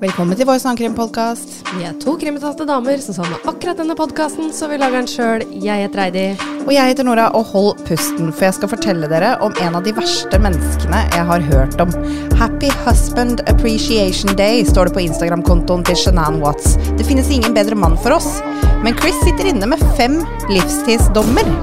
[0.00, 1.50] Velkommen til Vår sangkrimpodkast.
[1.74, 5.44] Vi er to krimbetalte damer som savner akkurat denne podkasten, så vi lager den sjøl.
[5.52, 6.22] Jeg heter Heidi.
[6.62, 9.84] Og jeg heter Nora, og hold pusten, for jeg skal fortelle dere om en av
[9.84, 11.92] de verste menneskene jeg har hørt om.
[12.40, 16.80] Happy Husband Appreciation Day står det på Instagram-kontoen til Shanann Watts.
[16.96, 18.40] Det finnes ingen bedre mann for oss.
[18.80, 21.56] Men Chris sitter inne med fem livstidsdommer,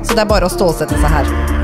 [0.00, 1.59] så det er bare å stålsette seg her.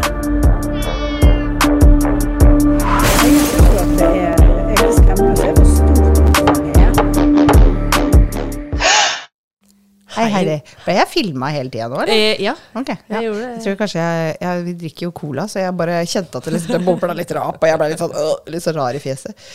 [10.27, 10.57] Hei, herre.
[10.85, 12.15] Ble jeg filma hele tida nå, eller?
[12.15, 12.55] Eh, ja.
[12.73, 13.19] Okay, ja.
[13.19, 13.51] Jeg gjorde det.
[13.53, 16.57] Jeg tror kanskje jeg, jeg Vi drikker jo cola, så jeg bare kjente at det,
[16.57, 19.47] liksom, bobla litt rap, og jeg ble litt sånn, øh, litt så rar i fjeset.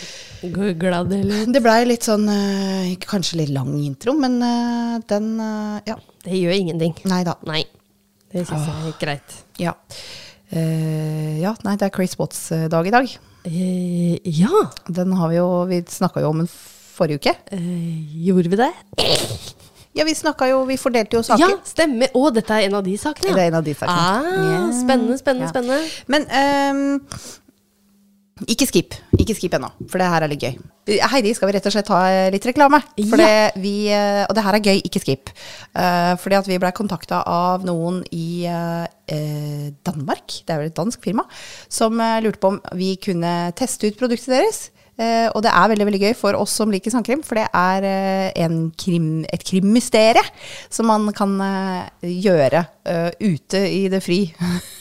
[0.81, 5.77] Glad eller Det blei litt sånn øh, Kanskje litt lang intro, men øh, den øh,
[5.91, 5.99] Ja.
[6.25, 6.97] Det gjør ingenting.
[7.09, 7.35] Nei da.
[7.49, 7.63] Nei.
[8.31, 9.39] Det syns jeg er greit.
[9.59, 9.73] Ja.
[10.51, 13.07] Uh, ja, nei, det er Chris Watts-dag i dag.
[13.47, 14.65] Uh, ja.
[14.91, 17.35] Den har vi jo Vi snakka jo om den forrige uke.
[17.55, 18.71] Uh, gjorde vi det?
[19.97, 21.41] Ja, vi snakka jo Vi fordelte jo saker.
[21.43, 22.11] Ja, stemmer.
[22.15, 23.91] Å, dette er en av de sakene, Det er en av de sakene.
[23.91, 24.65] Ah, yeah.
[24.81, 25.51] Spennende, spennende, Ja.
[25.51, 25.79] spennende.
[26.07, 27.09] Men um,
[28.49, 28.95] ikke skip.
[29.21, 30.55] Ikke skip ennå, for det her er litt gøy.
[31.11, 32.79] Heidi, skal vi rett og slett ta eh, litt reklame?
[33.11, 33.27] For Ja.
[33.27, 35.29] det vi, eh, og det her er gøy, ikke skip.
[35.77, 40.79] Uh, fordi at vi blei kontakta av noen i eh, Danmark, det er vel et
[40.79, 41.27] dansk firma,
[41.69, 44.69] som lurte på om vi kunne teste ut produktet deres.
[45.01, 47.87] Eh, og det er veldig veldig gøy for oss som liker sandkrim, for det er
[47.87, 50.27] eh, en krim, et krimmysterium
[50.69, 52.65] som man kan eh, gjøre
[53.21, 54.23] ute i det fri.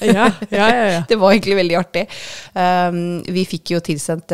[0.01, 1.01] Ja, ja, ja.
[1.11, 2.07] Det var egentlig veldig artig.
[2.55, 4.33] Um, vi fikk jo tilsendt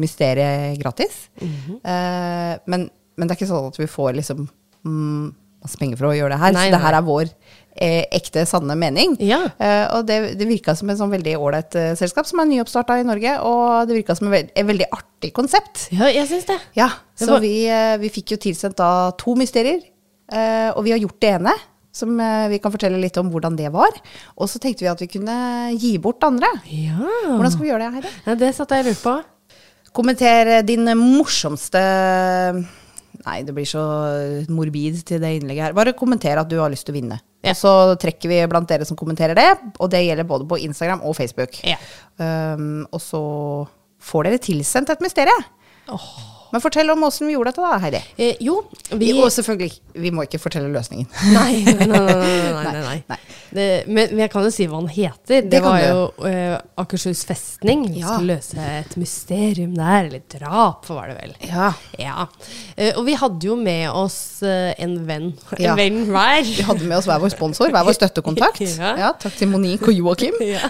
[0.00, 1.26] mysteriet gratis.
[1.40, 1.78] Mhm.
[1.80, 4.44] Uh, men, men det er ikke sånn at vi får liksom
[4.84, 5.24] mm,
[5.62, 6.52] masse penger for å gjøre det her.
[6.56, 9.16] Nei, så det her er vår eh, ekte, sanne mening.
[9.22, 9.40] Ja.
[9.62, 12.98] Eh, og det, det virka som en sånn veldig ålreit uh, selskap som er nyoppstarta
[13.00, 13.36] i Norge.
[13.46, 15.86] Og det virka som et veld, et veldig artig konsept.
[15.94, 16.58] ja jeg syns det.
[16.78, 19.80] Ja, Det så var- vi, uh, vi fikk jo tilsendt da to mysterier.
[20.32, 21.54] uh, og vi har gjort det ene.
[21.92, 23.92] Som uh, vi kan fortelle litt om hvordan det var.
[24.40, 25.34] Og så tenkte vi at vi kunne
[25.76, 26.48] gi bort det andre.
[26.72, 26.96] Ja.
[27.28, 28.12] Hvordan skal vi gjøre det, Heidi?
[28.26, 29.16] ja det satt jeg og lurte på.
[29.92, 31.82] Kommenter din morsomste
[33.22, 33.82] Nei, det blir så
[34.50, 35.76] morbid til det innlegget her.
[35.76, 37.20] Bare kommenter at du har lyst til å vinne.
[37.42, 37.52] Ja.
[37.52, 41.04] Og så trekker vi blant dere som kommenterer det, og det gjelder både på Instagram
[41.06, 41.58] og Facebook.
[41.66, 41.78] Ja.
[42.18, 43.22] Um, og så
[44.02, 45.50] får dere tilsendt et mysterium.
[46.52, 48.00] Men fortell om åssen vi gjorde dette, da, Heidi.
[48.20, 48.58] Eh, jo,
[48.92, 49.72] vi Og selvfølgelig,
[50.04, 51.06] vi må ikke fortelle løsningen.
[51.36, 52.72] Nei, nei, nei.
[52.72, 53.18] nei, nei.
[53.52, 55.42] Det, men, men jeg kan jo si hva han heter.
[55.44, 57.82] Det, Det var jo eh, Akershus festning.
[57.92, 58.14] Vi Ja.
[58.14, 60.06] skulle løse et mysterium der.
[60.08, 61.34] Eller drap, var det vel.
[61.50, 61.70] Ja.
[62.00, 62.26] Ja.
[62.76, 65.30] Eh, og vi hadde jo med oss eh, en venn.
[65.58, 65.74] En Ja.
[65.76, 66.42] venn hver.
[66.48, 68.60] Vi hadde med oss hver vår sponsor, hver vår støttekontakt.
[69.02, 69.12] Ja.
[69.20, 70.36] Takk til Monique og Joakim.
[70.52, 70.68] Ja.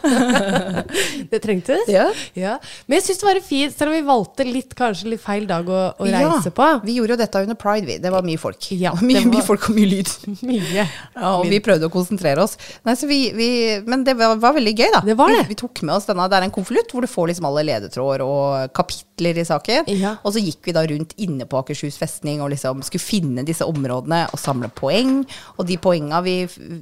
[1.30, 1.86] det trengtes.
[1.90, 2.08] Ja.
[2.38, 2.56] Ja.
[2.86, 5.68] Men jeg syns det var fint, selv om vi valgte litt, kanskje litt feil dag
[5.72, 6.66] å, å reise på.
[6.86, 7.96] Vi gjorde jo dette under pride, vi.
[8.02, 8.68] Det var mye folk.
[8.78, 10.12] Ja, mye, var- mye folk og mye lyd.
[10.52, 10.84] Mye.
[11.16, 12.56] Ja, og vi prøvde å konsentrere oss.
[12.86, 13.48] Nei, så vi, vi,
[13.86, 15.00] men det var, var veldig gøy, da.
[15.06, 15.42] Det var det.
[15.46, 16.26] Vi, vi tok med oss denne.
[16.32, 19.88] Det er en konvolutt hvor du får liksom alle ledetråder og kapitler i saken.
[19.98, 20.14] Ja.
[20.26, 23.66] Og så gikk vi da rundt inne på Akershus festning og liksom skulle finne disse
[23.68, 25.22] områdene og samle poeng.
[25.58, 26.36] Og de poenga vi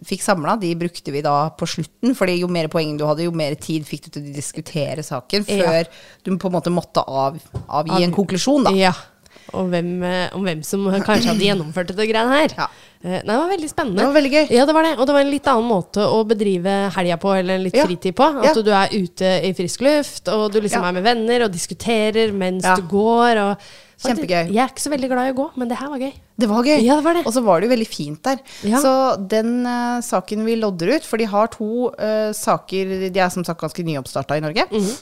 [0.08, 2.14] fikk samla, de brukte vi da på slutten.
[2.16, 5.44] fordi jo mer poeng du hadde, jo mer tid fikk du til å diskutere saken
[5.50, 5.60] Ja.
[5.60, 5.90] før
[6.24, 7.36] du på en måte måtte av,
[7.68, 8.72] avgi en konklusjon, da.
[8.80, 8.92] Ja.
[9.56, 12.54] Og hvem, eh, om hvem som kanskje hadde gjennomført dette greiene her.
[12.56, 12.68] Ja.
[13.02, 13.98] Eh, Nei, det var veldig spennende.
[13.98, 14.46] Det var veldig gøy.
[14.54, 14.94] Ja, det var det.
[14.98, 17.86] Og det var en litt annen måte å bedrive helga på, eller litt Ja.
[17.88, 18.26] fritid på.
[18.44, 18.62] At Ja.
[18.62, 22.62] du er ute i frisk luft, og du liksom er med venner og diskuterer mens
[22.62, 23.44] du går.
[23.50, 23.70] Og
[24.00, 24.48] Kjempegøy.
[24.48, 26.12] Jeg er ikke så veldig glad i å gå, men det her var gøy.
[26.40, 26.78] Det var gøy.
[26.80, 27.26] Ja, det var det.
[27.28, 28.38] Og så var det jo veldig fint der.
[28.64, 28.80] Ja.
[28.80, 28.92] Så
[29.28, 33.44] den uh, saken vi lodder ut, for de har to uh, saker De er som
[33.44, 34.64] sagt ganske nyoppstarta i Norge.
[34.70, 34.88] Mhm.
[34.88, 34.96] Eh,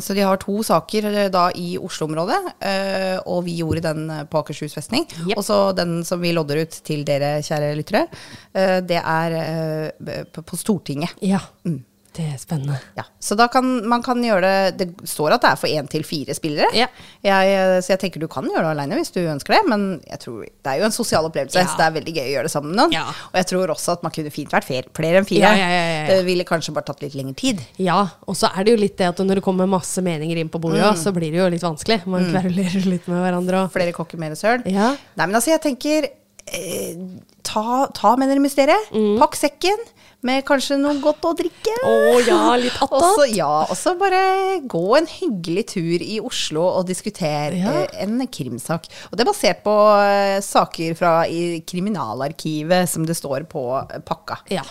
[0.00, 4.24] Så de har to saker eh, da i Oslo-området, eh, og vi gjorde den eh,
[4.28, 5.06] på Akershus festning.
[5.26, 5.36] Yep.
[5.38, 8.06] Og så den som vi lodder ut til dere, kjære lyttere,
[8.54, 11.16] eh, det er eh, på Stortinget.
[11.24, 11.42] Ja.
[11.68, 11.82] Mm.
[12.14, 12.76] Det er spennende.
[12.94, 15.88] Ja, så da kan man kan gjøre det Det står at det er for én
[15.90, 16.68] til fire spillere.
[16.78, 16.86] Ja.
[17.26, 20.20] Jeg, så jeg tenker du kan gjøre det aleine hvis du ønsker det, men jeg
[20.22, 21.66] tror det er jo en sosial opplevelse, Ja.
[21.66, 22.94] så det er veldig gøy å gjøre det sammen med noen.
[22.94, 23.02] Ja.
[23.32, 25.42] Og jeg tror også at man kunne fint vært fer- flere enn fire.
[25.42, 26.06] Ja, ja, ja, ja, ja.
[26.14, 27.64] Det ville kanskje bare tatt litt lengre tid.
[27.82, 30.48] Ja, og så er det jo litt det at når det kommer masse meninger inn
[30.54, 30.96] på bordet, Mm.
[31.02, 32.06] så blir det jo litt vanskelig.
[32.06, 33.64] Man kverulerer litt med hverandre.
[33.64, 33.72] Og.
[33.74, 34.62] Flere kokker, mer søl.
[34.70, 34.94] Ja.
[35.16, 36.06] Nei, men altså, jeg tenker
[36.46, 36.94] eh,
[37.42, 38.90] ta, ta med dere mysteriet.
[38.94, 39.18] Mm.
[39.18, 39.82] Pakk sekken
[40.24, 41.74] med kanskje noe godt å drikke.
[41.84, 43.04] Oh, ja, litt attåt.
[43.18, 47.74] så ja, og så bare gå en hyggelig tur i Oslo og diskutere Ja.
[48.04, 48.88] en krimsak.
[49.10, 54.00] Og det er basert på eh, saker fra i Kriminalarkivet, som det står på eh,
[54.04, 54.40] pakka.
[54.52, 54.64] Ja.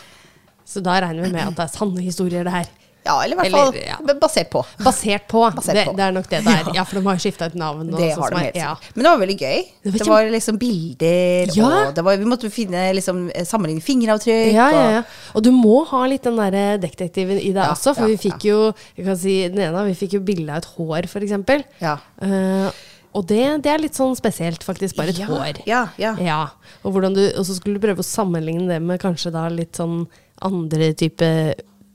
[0.66, 2.70] Så da regner vi med at det er sanne historier, det her.
[3.04, 4.16] Ja, eller i hvert Eller, fall ja.
[4.22, 4.62] basert på.
[4.84, 5.42] Basert på.
[5.58, 5.96] Basert det, på.
[5.98, 6.70] det er nok det det er.
[6.78, 7.90] Ja, for de har jo skifta et navn.
[7.92, 8.70] Og Det har de helt ja.
[8.96, 9.66] Men det var veldig gøy.
[9.84, 11.72] Det var Det var liksom bilder, Ja.
[11.90, 14.54] og det var, vi måtte finne liksom eh, sammenligne fingeravtrykk.
[14.56, 15.04] Ja, ja, ja.
[15.36, 18.58] Og du må ha litt den der detektiven i deg også, for vi fikk jo
[18.96, 21.64] jeg kan si, den ene, vi fikk jo bilde av et hår, for eksempel.
[21.84, 21.98] Ja.
[22.24, 22.72] Uh,
[23.14, 24.98] og det, det er litt sånn spesielt, faktisk.
[24.98, 25.60] Bare et Ja, hår.
[25.70, 26.14] ja, ja.
[26.24, 26.40] Ja,
[26.82, 30.06] og, du, og så skulle du prøve å sammenligne det med kanskje da litt sånn
[30.44, 31.28] andre type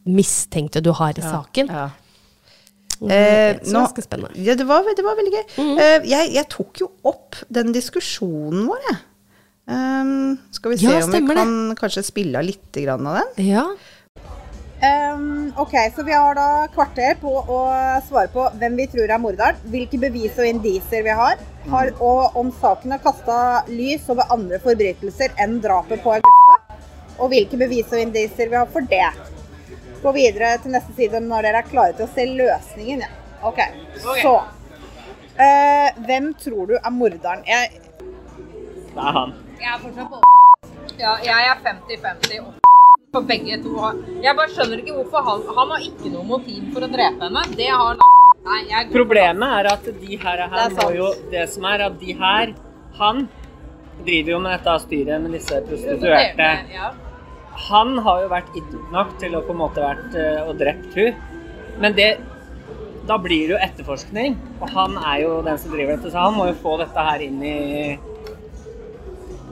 [0.08, 1.69] mistenkte du har i saken.
[1.72, 1.88] Ja.
[2.99, 3.84] Mm, Eh, nå-
[4.34, 5.44] Ja, det var, det var veldig gøy.
[5.58, 5.78] Mhm.
[5.78, 8.99] Eh, jeg, jeg tok jo opp den diskusjonen vår, jeg.
[9.69, 11.37] Um, skal vi se Ja, om vi det.
[11.37, 13.46] kan kanskje spille av litt grann av den?
[13.46, 13.66] Ja.
[14.81, 17.58] Um, ok, så vi har da kvarter på å
[18.08, 21.37] svare på hvem vi tror er morderen, hvilke bevis og indiser vi har,
[21.69, 23.38] har og om saken har kasta
[23.69, 26.78] lys over andre forbrytelser enn drapet på Augusta,
[27.19, 29.11] og hvilke bevis og indiser vi har for det.
[30.02, 33.02] Gå videre til neste side når dere er klare til å se løsningen.
[33.02, 33.10] Ja.
[33.48, 33.58] Ok,
[34.02, 37.44] så uh, Hvem tror du er morderen?
[37.46, 37.80] Jeg,
[38.94, 39.34] Det er han.
[39.58, 40.22] Jeg er fortsatt på
[40.98, 42.48] Ja, jeg er 50-50
[43.14, 43.74] på begge to.
[44.22, 47.44] Jeg bare skjønner ikke hvorfor han Han har ikke noe motiv for å drepe henne.
[47.58, 47.98] Det har
[48.48, 51.84] Nei, jeg Problemet er at de her, Det her er må jo Det som er
[51.88, 52.54] at de her
[52.98, 53.28] Han
[54.06, 56.50] driver jo med dette styret med disse prostituerte.
[56.74, 56.90] Ja.
[57.66, 60.94] Han har jo vært idiot nok til å på en måte vært eh, og drept
[60.94, 61.16] hun.
[61.82, 62.10] Men det
[63.08, 66.34] Da blir det jo etterforskning, og han er jo den som driver dette, så han
[66.37, 67.55] må jo få dette her inn i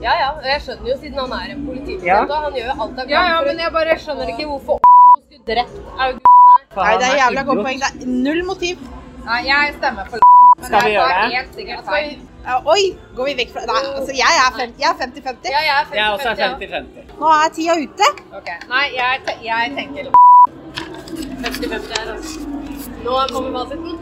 [0.02, 0.26] ja, ja.
[0.36, 2.18] Og jeg skjønner jo, siden han er en politibetjent, Ja.
[2.28, 5.40] og han gjør jo alt han ja, ja, men jeg bare skjønner ikke hvorfor skulle
[5.48, 6.76] drept August.
[6.76, 7.80] nei, det er jævla godt poeng.
[7.80, 8.84] Det er null motiv.
[9.24, 10.20] Nei, jeg stemmer for
[10.64, 11.36] Skal vi gjøre det?
[11.36, 12.16] helt sikkert feil.
[12.72, 12.82] Oi,
[13.16, 15.50] går vi vekk fra Nei, altså jeg er fem- jeg er 50-50.
[15.52, 15.96] Ja, jeg er 50-50.
[15.98, 17.16] Jeg også er 50-50.
[17.20, 18.08] Nå er tida ute.
[18.38, 20.04] Ok, Nei, jeg, te jeg tenker
[21.42, 22.38] 50-50 her, altså.
[23.04, 23.98] Nå kommer fasiten.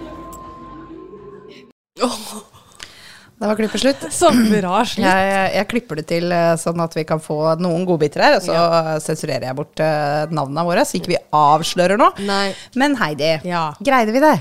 [3.34, 4.04] Det var klippeslutt.
[4.14, 5.04] Så bra slutt.
[5.04, 8.44] Jeg, jeg klipper det til eh, sånn at vi kan få noen godbiter her, og
[8.46, 8.54] så
[9.02, 12.14] sensurerer jeg bort eh, navnene våre, så ikke vi avslører noe.
[12.24, 12.52] Nei.
[12.78, 13.66] Men Heidi, Ja.
[13.84, 14.36] greide vi det?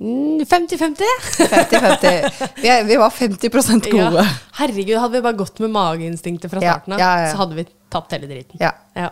[0.00, 1.04] Mm, 50-50.
[1.38, 2.48] 50-50.
[2.62, 4.22] Vi, vi var 50% gode.
[4.22, 4.26] Ja.
[4.60, 7.32] Herregud, hadde vi bare gått med mageinstinktet fra starten av, ja, ja.
[7.32, 8.62] så hadde vi tapt hele driten.
[8.62, 8.72] Ja.
[8.94, 9.10] Ja.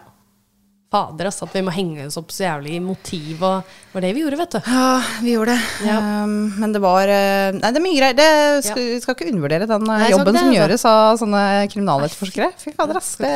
[0.87, 4.05] Fader, altså, at vi må henge oss opp så jævlig i motiv og Det var
[4.05, 4.59] det vi gjorde, vet du.
[4.71, 4.91] Ja,
[5.25, 5.91] vi gjorde det.
[5.91, 8.17] Um, men det var uh, Nei, det er mye greier.
[8.21, 8.29] Det
[8.69, 11.43] skal, Vi skal ikke undervurdere den uh, Nei, jobben det, som gjøres av sånne
[11.73, 12.53] kriminaletterforskere.
[12.63, 13.17] Fy fader, ass.
[13.19, 13.35] Det,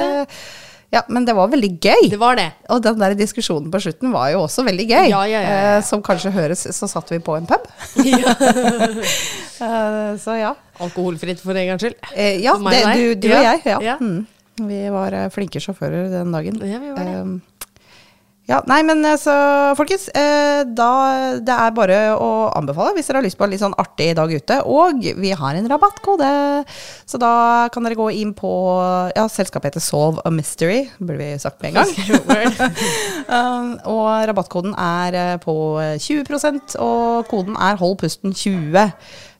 [0.90, 2.08] ja, men det var veldig gøy.
[2.10, 2.48] Det var det.
[2.74, 5.06] Og den der diskusjonen på slutten var jo også veldig gøy.
[5.12, 5.58] Ja, ja, ja.
[5.76, 7.68] Eh, som kanskje høres, så satt vi på en pub.
[9.60, 10.54] Eh, så ja.
[10.80, 11.98] Alkoholfritt for en gangs skyld.
[12.14, 13.58] Eh, ja, det, du, du og jeg.
[13.84, 13.98] Ja.
[14.00, 14.22] Mm.
[14.70, 16.56] Vi var eh, flinke sjåfører den dagen.
[16.64, 17.68] Ja, vi var det.
[18.48, 19.32] Ja, nei, men eh, så
[19.78, 20.90] folkens, eh, da
[21.38, 24.32] det er bare å anbefale hvis dere har lyst på en litt sånn artig dag
[24.32, 24.56] ute.
[24.66, 26.30] Og vi har en rabattkode,
[27.06, 27.32] så da
[27.72, 28.50] kan dere gå inn på
[29.14, 31.94] Ja, selskapet heter Solve a Mystery, burde vi sagt med en gang.
[33.36, 35.56] um, og rabattkoden er eh, på
[36.02, 38.90] 20% og koden er hold pusten 20.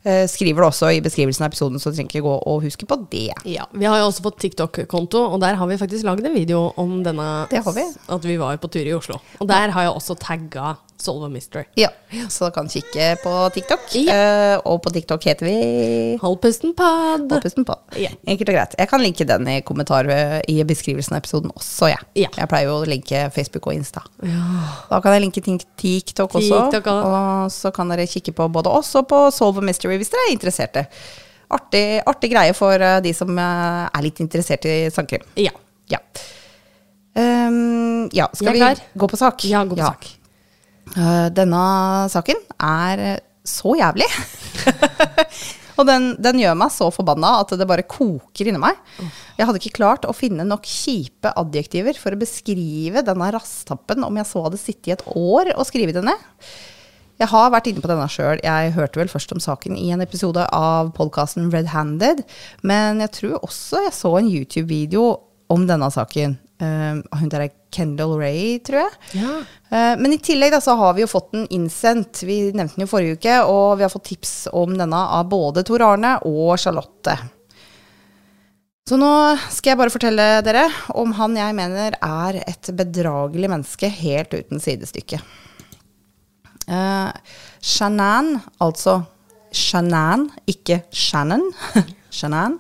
[0.03, 2.87] Eh, skriver det også i beskrivelsen av episoden, så du trenger ikke gå og huske
[2.89, 3.35] på det.
[3.45, 6.71] Ja, Vi har jo også fått TikTok-konto, og der har vi faktisk lagd en video
[6.81, 7.85] om denne Det har vi.
[8.09, 9.21] At vi var på tur i Oslo.
[9.41, 11.67] Og der har jeg også tagga Solve a Mystery.
[11.79, 11.91] Ja,
[12.29, 13.87] så dere kan kikke på TikTok.
[13.99, 14.17] Ja.
[14.17, 15.57] Uh, og på TikTok heter vi
[16.23, 17.27] Hold pusten pad.
[17.31, 17.83] Hold pusten pad.
[18.01, 18.13] Ja.
[18.27, 18.77] Enkelt og greit.
[18.79, 20.09] Jeg kan linke den i kommentar
[20.49, 22.11] i beskrivelsen av episoden også, jeg.
[22.27, 22.33] Ja.
[22.37, 24.05] Jeg pleier jo å linke Facebook og Insta.
[24.21, 26.67] Da kan jeg linke TikTok også.
[26.71, 27.17] TikTok også.
[27.17, 30.29] Og så kan dere kikke på både oss og på Solve a Mystery hvis dere
[30.29, 30.87] er interesserte.
[31.51, 35.25] Artig, artig greie for eh, de som eh, er litt interessert i sangkrim.
[35.41, 35.51] Ja.
[35.91, 35.99] Ja.
[37.19, 39.45] Um, ja, skal vi gå på sak?
[39.51, 40.07] Ja, gå på sak.
[40.99, 41.65] Eh, denne
[42.11, 44.09] saken er eh, så jævlig.
[45.81, 48.77] Og den, den gjør meg så forbanna at det bare koker inni meg.
[49.39, 54.19] Jeg hadde ikke klart å finne nok kjipe adjektiver for å beskrive denne rasstappen om
[54.21, 56.27] jeg så hadde sittet i et år og skrevet det ned.
[57.21, 58.41] Jeg har vært inne på denne sjøl.
[58.45, 62.23] Jeg hørte vel først om saken i en episode av podkasten Red Handed,
[62.65, 65.09] men jeg tror også jeg så en YouTube-video
[65.53, 66.39] om denne saken.
[66.61, 68.95] Uh, hun der er Kendal Ray, tror jeg.
[69.17, 69.35] Ja.
[69.71, 72.25] Eh, Men i tillegg da, så har vi jo fått den innsendt.
[72.27, 75.63] Vi nevnte den jo forrige uke, og vi har fått tips om denne av både
[75.67, 77.15] Tor Arne og Charlotte.
[78.91, 79.11] Så nå
[79.55, 80.65] skal jeg bare fortelle dere
[80.99, 85.21] om han jeg mener er et bedragelig menneske helt uten sidestykke.
[86.67, 87.11] Uh,
[87.63, 89.05] Shannan, altså
[89.55, 91.47] Shanann, ikke Shannon,
[92.11, 92.59] Shannan.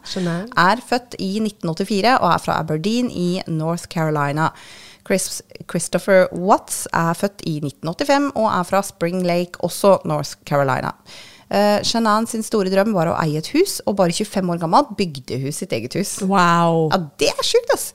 [0.56, 4.50] er født i 1984 og er fra Aberdeen i North Carolina.
[5.06, 10.94] Chris, Christopher Watts er født i 1985 og er fra Spring Lake, også North Carolina.
[11.50, 14.92] Uh, Shanann sin store drøm var å eie et hus, og bare 25 år gammel
[14.94, 16.12] bygde hun sitt eget hus.
[16.22, 16.84] Wow.
[16.92, 17.88] Ja, det er sjukt, ass!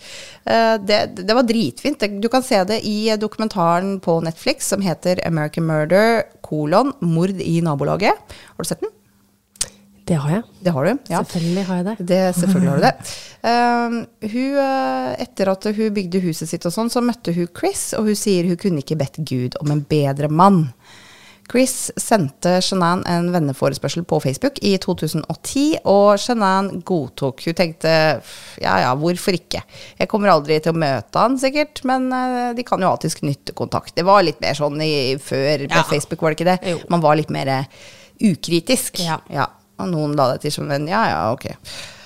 [0.43, 2.03] Uh, det, det var dritfint.
[2.19, 7.61] Du kan se det i dokumentaren på Netflix som heter American Murder, kolon, mord i
[7.63, 8.35] nabolaget.
[8.43, 8.91] Har du sett den?
[10.05, 10.43] Det har jeg.
[10.61, 10.91] Det har du?
[11.09, 11.21] Ja.
[11.23, 11.95] Selvfølgelig har jeg det.
[12.11, 13.13] Det, selvfølgelig har du det.
[13.45, 13.95] Uh,
[14.35, 18.11] hun, eh, etter at hun bygde huset sitt og sånn, så møtte hun Chris, og
[18.11, 20.67] hun sier hun kunne ikke bedt Gud om en bedre mann.
[21.51, 27.43] Chris sendte Shanann en venneforespørsel på Facebook i 2010, og Shanann godtok.
[27.45, 27.91] Hun tenkte
[28.63, 29.61] ja ja, hvorfor ikke?
[29.99, 33.53] Jeg kommer aldri til å møte han sikkert, men eh, de kan jo alltids knytte
[33.57, 33.93] kontakt.
[33.97, 35.85] Det var litt mer sånn i, før på Ja.
[35.89, 36.73] Facebook, var det ikke det?
[36.73, 36.81] Jo.
[36.93, 37.85] Man var litt mer eh,
[38.25, 39.03] ukritisk.
[39.05, 39.19] Ja.
[39.29, 39.45] Ja,
[39.79, 41.49] og noen la det til som en ja, ja, ok.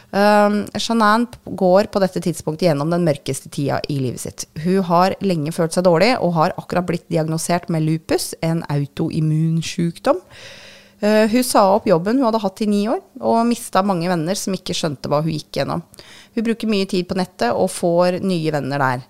[0.09, 4.47] Um, Shanann går på dette tidspunktet gjennom den mørkeste tida i livet sitt.
[4.63, 10.23] Hun har lenge følt seg dårlig, og har akkurat blitt diagnosert med lupus, en autoimmunsjukdom.
[10.99, 14.35] Uh, hun sa opp jobben hun hadde hatt i ni år, og mista mange venner
[14.35, 15.85] som ikke skjønte hva hun gikk gjennom.
[16.35, 19.05] Hun bruker mye tid på nettet, og får nye venner der.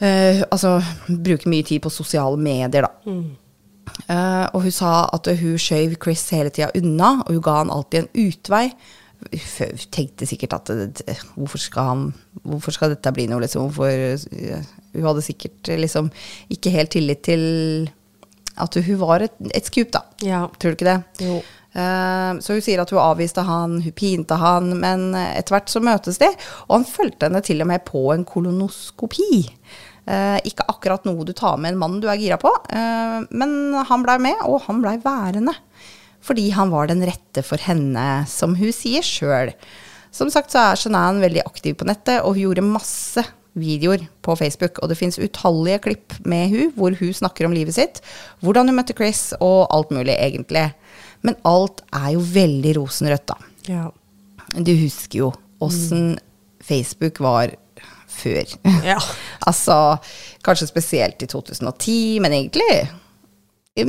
[0.00, 3.12] Uh, altså bruker mye tid på sosiale medier, da.
[4.08, 7.72] Eh, og hun sa at hun skjøv Chris hele tida unna, og hun ga han
[7.74, 8.66] alltid en utvei.
[9.22, 10.66] Hun tenkte sikkert at
[10.98, 13.68] det- hvorfor skal, han, hvorfor skal dette bli noe, liksom?
[13.70, 16.10] Hvorfor, uh, hun hadde sikkert eh, liksom
[16.50, 17.90] ikke helt tillit til
[18.58, 20.02] at hun var et, et skup, da.
[20.20, 20.46] Ja.
[20.58, 20.98] Tror du ikke det?
[21.24, 21.38] Jo.
[21.72, 25.70] Eh, så hun sier at hun avviste han, hun pinte han, men eh, etter hvert
[25.72, 26.28] så møtes de.
[26.68, 29.46] Og han fulgte henne til og med på en kolonoskopi.
[30.02, 33.52] Eh, ikke akkurat noe du tar med en mann du er gira på, eh, men
[33.86, 35.54] han blei med, og han blei værende.
[36.22, 39.52] Fordi han var den rette for henne, som hun sier sjøl.
[40.14, 43.24] Som sagt så er Shanann veldig aktiv på nettet, og hun gjorde masse
[43.58, 44.78] videoer på Facebook.
[44.82, 48.02] Og det fins utallige klipp med hun hvor hun snakker om livet sitt,
[48.42, 50.68] hvordan hun møtte Chris, og alt mulig, egentlig.
[51.22, 53.38] Men alt er jo veldig rosenrødt, da.
[53.70, 53.88] Ja.
[54.52, 55.32] Du husker jo
[55.62, 56.16] åssen
[56.62, 57.54] Facebook var
[58.22, 58.56] før.
[58.86, 58.98] Ja.
[59.50, 59.78] altså,
[60.46, 62.70] kanskje spesielt i 2010, men egentlig
[63.74, 63.82] i,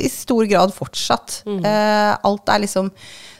[0.00, 1.42] i stor grad fortsatt.
[1.46, 2.90] Eh, alt er liksom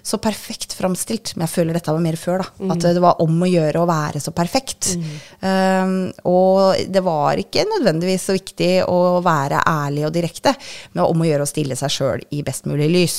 [0.07, 1.33] så perfekt framstilt.
[1.35, 2.73] Men jeg føler dette var mer før, da.
[2.75, 4.93] At det var om å gjøre å være så perfekt.
[5.41, 5.95] Eh,
[6.29, 10.53] og det var ikke nødvendigvis så viktig å være ærlig og direkte,
[10.93, 13.19] men om å gjøre å stille seg sjøl i best mulig lys.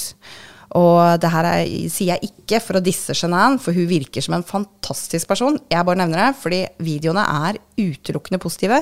[0.76, 4.36] Og det her er, sier jeg ikke for å disse Shanann, for hun virker som
[4.36, 5.56] en fantastisk person.
[5.72, 8.82] Jeg bare nevner det, fordi videoene er utelukkende positive.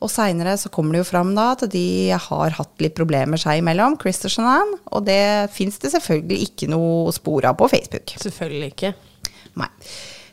[0.00, 1.84] Og seinere så kommer det jo fram da at de
[2.16, 4.72] har hatt litt problemer seg imellom, Chris og Shanann.
[4.96, 8.16] Og det fins det selvfølgelig ikke noe spor av på Facebook.
[8.22, 8.94] Selvfølgelig ikke.
[9.60, 9.68] Nei.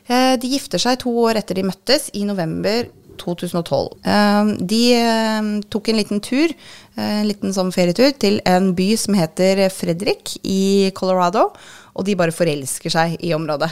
[0.08, 2.88] Eh, De gifter seg to år etter de møttes, i november
[3.20, 3.98] 2012.
[4.04, 6.54] Eh, De eh, tok en liten tur,
[6.96, 11.50] eh, en liten sånn ferietur, til en by som heter Fredrik i Colorado.
[11.98, 13.70] Og de bare forelsker seg i området.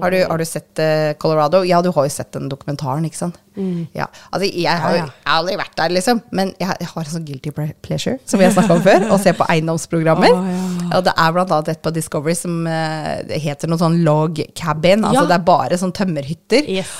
[0.00, 1.58] Har, du, har du sett eh, Colorado?
[1.68, 3.36] Ja, du har jo sett den dokumentaren, ikke sant?
[3.96, 4.06] Ja.
[4.32, 5.32] Altså, jeg har jo Ja, ja.
[5.34, 6.22] aldri vært der, liksom.
[6.32, 7.52] Men jeg, jeg har en sånn guilty
[7.84, 10.32] pleasure, som vi har snakka om før, å se på eiendomsprogrammer.
[10.32, 10.96] Oh, ja.
[10.96, 15.04] Og det er blant annet et på Discovery som eh, heter noe sånn log cabin.
[15.04, 16.68] Altså det er bare sånn tømmerhytter.
[16.72, 16.92] Yes.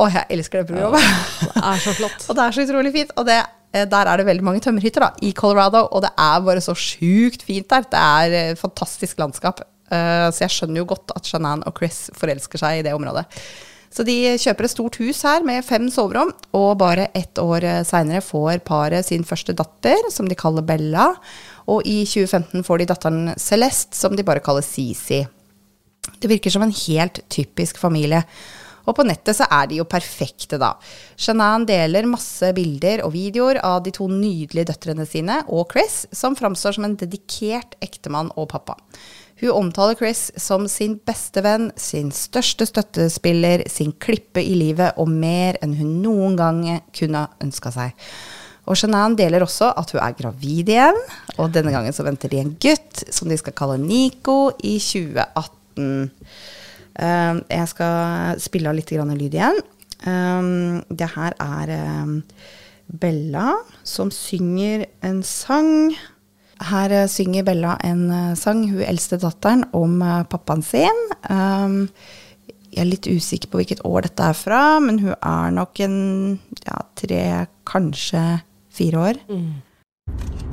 [0.00, 1.08] Og jeg elsker det programmet.
[1.42, 2.28] Det er så flott.
[2.28, 3.10] og det er så utrolig fint.
[3.20, 3.40] Og det,
[3.74, 6.76] eh, der er det veldig mange tømmerhytter da, i Colorado, og det er bare så
[6.78, 7.84] sjukt fint der.
[7.92, 9.64] Det er et fantastisk landskap.
[9.92, 13.26] Uh, så jeg skjønner jo godt at Shanann og Chris forelsker seg i det området.
[13.92, 18.22] Så de kjøper et stort hus her med fem soverom, og bare ett år seinere
[18.24, 21.10] får paret sin første datter, som de kaller Bella.
[21.68, 25.20] Og i 2015 får de datteren Celeste, som de bare kaller Sisi.
[26.22, 28.22] Det virker som en helt typisk familie.
[28.86, 30.74] Og på nettet så er de jo perfekte, da.
[31.16, 36.36] Shanann deler masse bilder og videoer av de to nydelige døtrene sine og Chris, som
[36.38, 38.78] framstår som en dedikert ektemann og pappa.
[39.42, 45.10] Hun omtaler Chris som sin beste venn, sin største støttespiller, sin klippe i livet og
[45.10, 46.62] mer enn hun noen gang
[46.94, 48.06] kunne ønska seg.
[48.70, 50.98] Og Shanann deler også at hun er gravid igjen,
[51.42, 56.04] og denne gangen så venter de en gutt som de skal kalle Nico i 2018.
[56.92, 59.62] Um, jeg skal spille av litt lyd igjen.
[60.02, 61.72] Um, det her er
[62.02, 62.18] um,
[62.92, 63.54] Bella
[63.86, 65.94] som synger en sang.
[66.62, 71.00] Her eh, synger Bella en eh, sang, hun eldste datteren, om eh, pappaen sin.
[72.72, 75.98] Jeg er litt usikker på hvilket år dette er fra, men hun er nok en
[76.64, 77.24] ja, tre,
[77.68, 78.24] kanskje
[78.72, 79.20] fire år.
[79.28, 80.51] My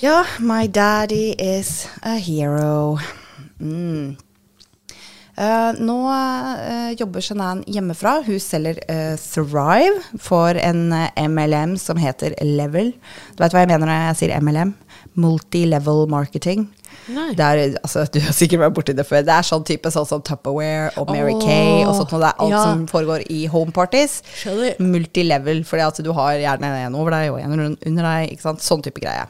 [0.00, 2.98] Ja, my daddy is a hero.
[3.60, 4.16] Mm.
[5.36, 8.18] Uh, nå uh, jobber Shanann hjemmefra.
[8.26, 12.92] Hun selger uh, Thrive for en MLM som heter Level.
[13.32, 14.74] Du vet hva jeg mener når jeg sier MLM?
[15.16, 16.66] Multi-level marketing.
[17.08, 17.30] Nei.
[17.38, 19.24] Det er, altså, du har sikkert vært borti det før.
[19.24, 22.12] Det er sånn type sånn som Tupperware og Mary oh, Kay og sånt.
[22.12, 22.60] Og det er alt ja.
[22.68, 24.18] som foregår i home parties.
[24.76, 28.44] Multilevel, fordi at du har gjerne en over deg og en under deg.
[28.44, 29.24] Sånn type greie.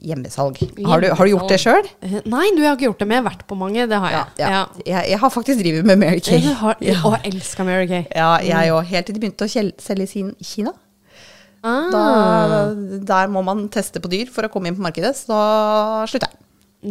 [0.00, 0.58] Hjemmesalg.
[0.86, 1.88] Har du, har du gjort det sjøl?
[2.02, 3.86] Eh, Nei, du jeg har ikke gjort det, men jeg har vært på mange.
[3.90, 4.50] Det har Ja, jeg.
[4.50, 4.62] ja.
[4.86, 6.38] Jeg, jeg har faktisk drevet med Mary Kay.
[6.40, 6.98] Jeg har, Ja.
[7.04, 8.04] Og elska Mary Kay.
[8.16, 8.84] Ja, jeg òg.
[8.92, 10.72] Helt til de begynte å selge sin i Kina.
[11.62, 12.04] Ah, Da,
[13.04, 16.30] der må man teste på dyr for å komme inn på markedet, så da slutter
[16.30, 16.38] jeg.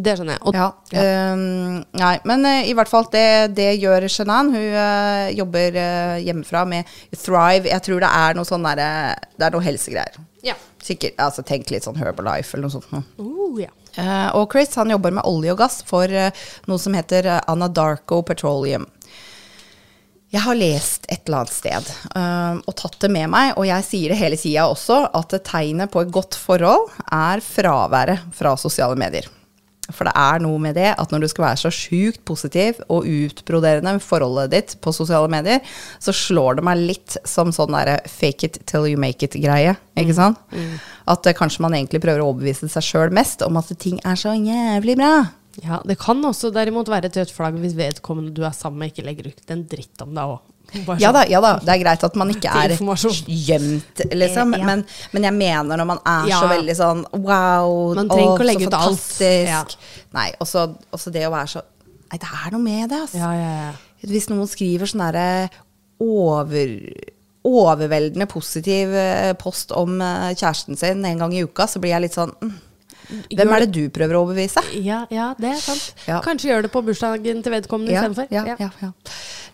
[0.06, 0.42] det skjønner jeg.
[0.46, 0.68] Og, Ja.
[1.02, 4.52] ehm, nei, men uh, i hvert fall, det, det gjør Shenan.
[4.54, 6.86] Hun uh, jobber uh, hjemmefra med
[7.18, 7.66] Thrive.
[7.72, 10.20] Jeg tror det er noe sånn derre Det er noe helsegreier.
[10.46, 10.54] ja.
[10.90, 12.90] Sikkert, altså Tenk litt sånn Herbalife eller noe sånt.
[12.94, 13.04] noe.
[13.22, 13.70] Uh, ja.
[14.00, 16.32] uh, og Chris han jobber med olje og gass for uh,
[16.70, 18.88] noe som heter eh, Anadarko Petroleum.
[20.30, 21.88] Jeg har lest et eller annet sted
[22.70, 26.04] og tatt det med meg, og jeg sier det hele tida også, at tegnet på
[26.04, 29.26] et godt forhold er fraværet fra sosiale medier.
[29.96, 33.08] For det er noe med det at når du skal være så sjukt positiv og
[33.10, 35.64] utbroderende med forholdet ditt på sosiale medier,
[36.02, 39.76] så slår det meg litt som sånn derre fake it till you make it-greie.
[40.00, 40.40] Ikke sant?
[41.10, 44.20] At uh, kanskje man egentlig prøver å overbevise seg sjøl mest om at ting er
[44.20, 45.14] så jævlig bra.
[45.64, 45.82] ja.
[45.86, 49.08] Det kan også derimot være et rødt flagg hvis vedkommende du er sammen med, ikke
[49.08, 50.46] legger ut en dritt om deg òg.
[51.02, 54.54] Ja da, ja da, det er greit at man ikke er gjemt, liksom.
[54.54, 54.66] Eh, ja.
[54.70, 54.84] Men,
[55.16, 56.40] men jeg mener når man er Ja.
[56.44, 59.78] så veldig sånn wow, Man trenger å, ikke å legge så ut alt.
[60.18, 61.66] Nei, også, også det å være så
[62.10, 63.20] Nei, det er noe med det, altså.
[63.22, 63.72] Ja, ja, ja.
[64.10, 65.50] Hvis noen skriver sånn derre
[66.02, 66.72] over
[67.50, 72.08] overveldende positiv eh, post om eh, kjæresten sin en gang i uka, så blir jeg
[72.08, 72.56] litt sånn mm,
[73.10, 74.62] Hvem er det du prøver å overbevise?
[74.86, 75.94] Ja, ja, det er sant.
[76.08, 76.20] Ja.
[76.26, 78.30] Kanskje gjør det på bursdagen til vedkommende Ja, istedenfor.
[78.34, 78.92] ja, ja, ja.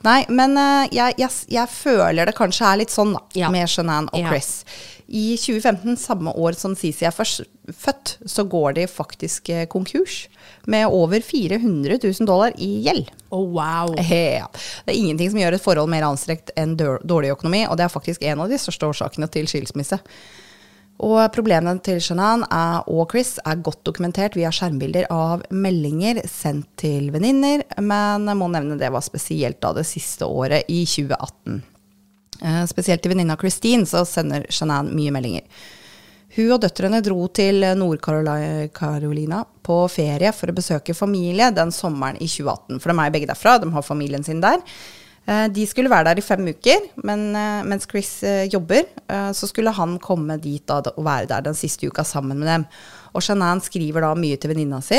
[0.05, 4.11] Nei, men uh, jeg, jeg, jeg føler det kanskje er litt sånn, da, med Shanann
[4.11, 4.27] og.
[4.27, 4.59] Chris.
[5.05, 10.23] I 2015, samme år som Sisi er først, født, så går de faktisk eh, konkurs
[10.65, 13.11] med over 400 000 dollar i gjeld.
[13.29, 13.93] Oh, wow.
[14.09, 14.47] Ja.
[14.85, 17.93] Det er ingenting som gjør et forhold mer anstrengt enn dårlig økonomi, og det er
[17.93, 20.01] faktisk en av de største årsakene til skilsmisse.
[21.03, 26.69] Og problemene til Shanann er, og Chris er godt dokumentert via skjermbilder av meldinger sendt
[26.79, 31.60] til venninner, men jeg må nevne det var spesielt da det siste året, i 2018.
[32.41, 35.43] Eh, spesielt til venninna Christine så sender Shanann mye meldinger.
[36.36, 42.27] Hun og døtrene dro til Nord-Carolina på ferie for å besøke familie den sommeren i
[42.27, 42.81] 2018.
[42.84, 44.63] For de er begge derfra, de har familien sin der.
[45.25, 48.85] Eh, De skulle være der i fem uker, men eh, mens Chris eh, jobber,
[49.38, 52.63] så skulle han komme dit da, og være der den siste uka sammen med dem.
[53.13, 54.97] Og Shanann skriver da mye til venninna si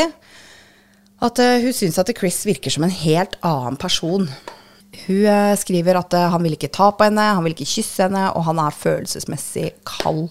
[1.27, 4.27] at hun syns at Chris virker som en helt annen person.
[5.07, 8.45] Hun skriver at han vil ikke ta på henne, han vil ikke kysse henne, og
[8.47, 10.29] han er følelsesmessig kald.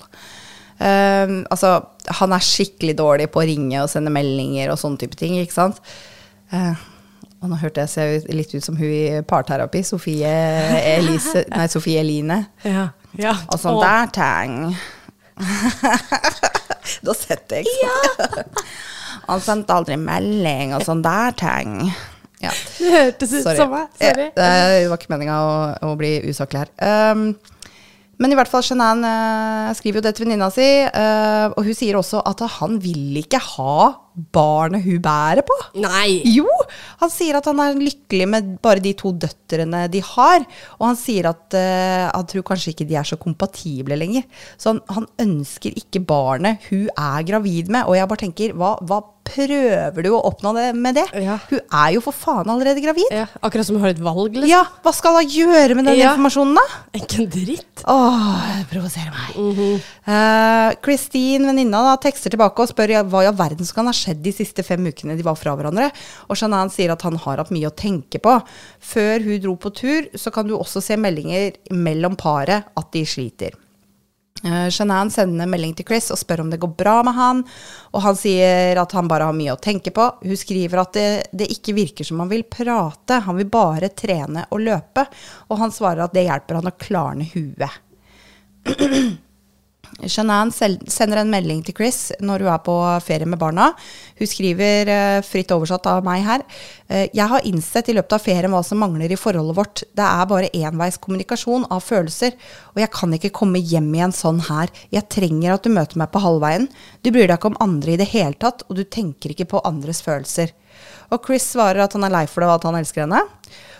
[0.75, 1.79] Um, altså,
[2.19, 5.55] han er skikkelig dårlig på å ringe og sende meldinger og sånne type ting, ikke
[5.55, 5.79] sant.
[6.53, 6.83] Eh,
[7.45, 10.33] og nå hørte jeg seg litt ut som hun i parterapi, Sofie,
[10.95, 12.39] Elise, nei, Sofie Eline.
[12.65, 12.89] Ja.
[13.21, 13.35] ja.
[13.53, 14.57] Og sånn der tang.
[17.05, 18.55] da setter jeg ikke Ja.
[19.25, 21.79] Han sendte aldri melding og sånn der tang.
[22.43, 22.51] Ja.
[22.77, 23.87] Det hørtes ut som meg.
[23.97, 24.27] Sorry.
[24.35, 24.49] Det
[24.91, 25.55] var ikke meninga å,
[25.87, 26.69] å bli usaklig her.
[26.77, 27.31] Um,
[28.21, 31.77] men i hvert fall, Shanann uh, skriver jo det til venninna si, uh, og hun
[31.77, 33.79] sier også at han vil ikke ha
[34.15, 35.57] barnet hun bærer på.
[35.83, 36.21] Nei.
[36.35, 36.47] Jo!
[37.01, 40.45] Han sier at han er lykkelig med bare de to døtrene de har.
[40.79, 44.23] Og han sier at uh, han tror kanskje ikke de er så kompatible lenger.
[44.57, 47.83] Så han, han ønsker ikke barnet hun er gravid med.
[47.89, 51.05] Og jeg bare tenker, hva, hva prøver du å oppnå det med det?
[51.25, 51.39] Ja.
[51.49, 53.07] Hun er jo for faen allerede gravid.
[53.09, 54.51] Ja, akkurat som hun har et valg, liksom.
[54.51, 56.11] Ja, hva skal hun gjøre med den Ja.
[56.13, 56.65] informasjonen, da?
[56.99, 57.81] Ikke en dritt.
[57.89, 59.81] Åh, det provoserer meg.
[60.05, 63.91] Eh, Christine, venninna, da, tekster tilbake og spør hva i all verden som kan ha
[63.97, 65.89] skjedd de siste fem ukene de var fra hverandre.
[66.29, 68.37] Og Shanan sier at han har hatt mye å tenke på.
[68.79, 73.05] Før hun dro på tur, så kan du også se meldinger mellom paret at de
[73.09, 73.55] sliter.
[74.69, 77.41] Shanann sender melding til Chris og spør om det går bra med han.
[77.95, 80.05] Og han sier at han bare har mye å tenke på.
[80.21, 84.45] Hun skriver at det, det ikke virker som han vil prate, han vil bare trene
[84.51, 85.07] og løpe.
[85.49, 87.81] Og han svarer at det hjelper han å klarne huet.
[90.11, 93.71] Shanann sender en melding til Chris når hun er på ferie med barna.
[94.19, 96.41] Hun skriver, eh, fritt oversatt av meg her,
[96.89, 99.83] eh, Jeg har innsett i løpet av ferien hva som mangler i forholdet vårt.
[99.95, 102.33] Det er bare enveis kommunikasjon av følelser,
[102.75, 104.69] og jeg kan ikke komme hjem igjen sånn her.
[104.91, 106.69] Jeg trenger at du møter meg på halvveien.
[107.03, 109.61] Du bryr deg ikke om andre i det hele tatt, og du tenker ikke på
[109.63, 110.51] andres følelser.
[111.11, 113.21] Og Chris svarer at han er lei for det og at han elsker henne.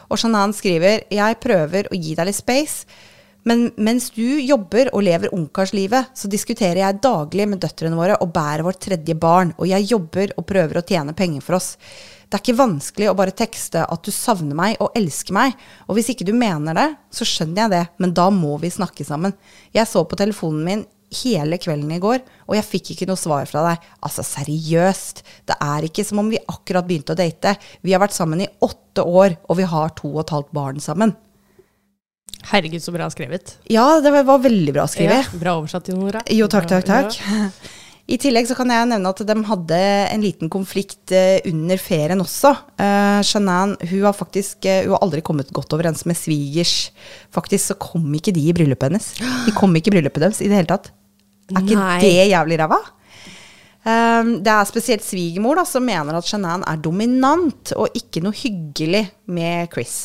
[0.10, 2.86] Og Shanann skriver, jeg prøver å gi deg litt space.
[3.46, 8.32] Men mens du jobber og lever ungkarslivet, så diskuterer jeg daglig med døtrene våre og
[8.34, 11.76] bærer vårt tredje barn, og jeg jobber og prøver å tjene penger for oss.
[12.26, 15.54] Det er ikke vanskelig å bare tekste at du savner meg og elsker meg,
[15.86, 19.06] og hvis ikke du mener det, så skjønner jeg det, men da må vi snakke
[19.06, 19.36] sammen.
[19.78, 20.84] Jeg så på telefonen min
[21.22, 23.86] hele kvelden i går, og jeg fikk ikke noe svar fra deg.
[24.02, 25.22] Altså, seriøst.
[25.46, 27.54] Det er ikke som om vi akkurat begynte å date.
[27.86, 30.82] Vi har vært sammen i åtte år, og vi har to og et halvt barn
[30.84, 31.14] sammen.
[32.46, 33.58] Herregud, så bra skrevet.
[33.72, 35.26] Ja, det var veldig bra skrevet.
[35.32, 36.22] Ja, bra oversatt, Nora.
[36.30, 37.18] Jo, takk, takk, takk.
[38.06, 39.78] I tillegg så kan jeg nevne at de hadde
[40.14, 42.52] en liten konflikt eh, under ferien også.
[42.78, 46.92] Uh, Shanann hun har faktisk eh, hun har aldri kommet godt overens med svigers.
[47.34, 49.10] Faktisk så kom ikke de i bryllupet hennes.
[49.48, 50.92] De kom ikke i bryllupet deres i det hele tatt.
[51.50, 51.98] Er ikke Nei.
[52.04, 52.78] det jævlig ræva?
[53.86, 59.08] Um, det er spesielt svigermor som mener at Shanann er dominant og ikke noe hyggelig
[59.34, 59.98] med Chris.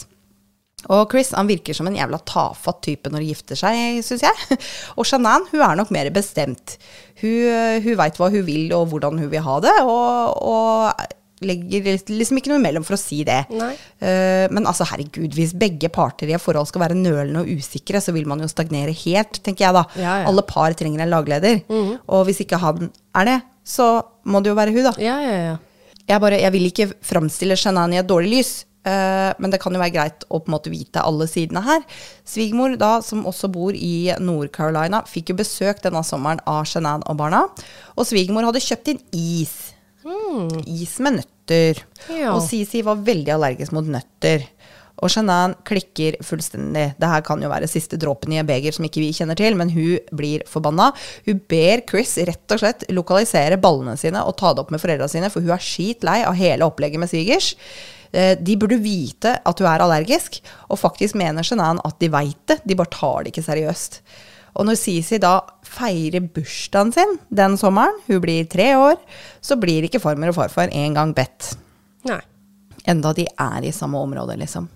[0.89, 4.59] Og Chris han virker som en jævla tafatt type når de gifter seg, syns jeg.
[4.99, 6.79] Og Shanann hun er nok mer bestemt.
[7.21, 11.11] Hun, hun veit hva hun vil og hvordan hun vil ha det, og, og
[11.45, 13.43] legger liksom ikke noe imellom for å si det.
[13.51, 18.03] Eh, men altså, herregud, hvis begge parter i et forhold skal være nølende og usikre,
[18.05, 19.85] så vil man jo stagnere helt, tenker jeg da.
[20.01, 20.29] Ja, ja.
[20.31, 21.63] Alle par trenger en lagleder.
[22.09, 23.93] Og hvis ikke han er det, så
[24.29, 24.95] må det jo være hun, da.
[25.01, 25.59] Ja, ja, ja.
[26.11, 28.53] Jeg, bare, jeg vil ikke framstille Shanann i et dårlig lys,
[28.85, 31.83] men det kan jo være greit å på en måte vite alle sidene her.
[32.25, 37.19] Svigermor, da, som også bor i Nord-Carolina, fikk jo besøk denne sommeren av Shanann og
[37.21, 37.45] barna.
[37.99, 39.53] Og svigermor hadde kjøpt inn is.
[40.65, 41.83] Is med nøtter.
[42.09, 42.33] Ja.
[42.33, 44.47] Og Sisi var veldig allergisk mot nøtter.
[45.01, 46.91] Og Shanann klikker fullstendig.
[47.01, 49.57] Det her kan jo være siste dråpen i en beger som ikke vi kjenner til,
[49.57, 50.91] men hun blir forbanna.
[51.29, 55.09] Hun ber Chris rett og slett lokalisere ballene sine og ta det opp med foreldra
[55.11, 57.55] sine, for hun er skitlei av hele opplegget med svigers.
[58.13, 62.41] Eh, De burde vite at hun er allergisk, og faktisk mener Shenan at de veit
[62.51, 64.01] det, de bare tar det ikke seriøst.
[64.59, 68.97] Og når Sisi da feirer bursdagen sin den sommeren, hun blir tre år,
[69.41, 71.53] så blir ikke farmor og farfar engang bedt.
[72.09, 72.19] Nei.
[72.89, 74.67] Enda de er i samme område, liksom.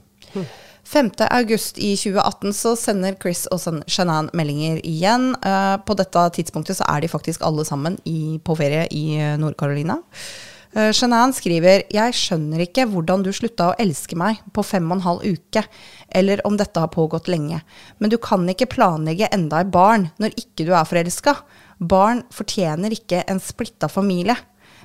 [0.85, 1.11] 5.
[1.31, 5.31] august i 2018 så sender Chris og Shanann meldinger igjen.
[5.41, 9.39] Uh, på dette tidspunktet så er de faktisk alle sammen i, på ferie i eh,
[9.41, 9.97] Nord-Carolina.
[10.75, 15.05] Shanann skriver Jeg skjønner ikke hvordan du slutta å elske meg på fem og en
[15.05, 15.63] halv uke,
[16.11, 17.61] eller om dette har pågått lenge.
[18.03, 21.37] Men du kan ikke planlegge enda et barn når ikke du er forelska.
[21.79, 24.35] Barn fortjener ikke en splitta familie.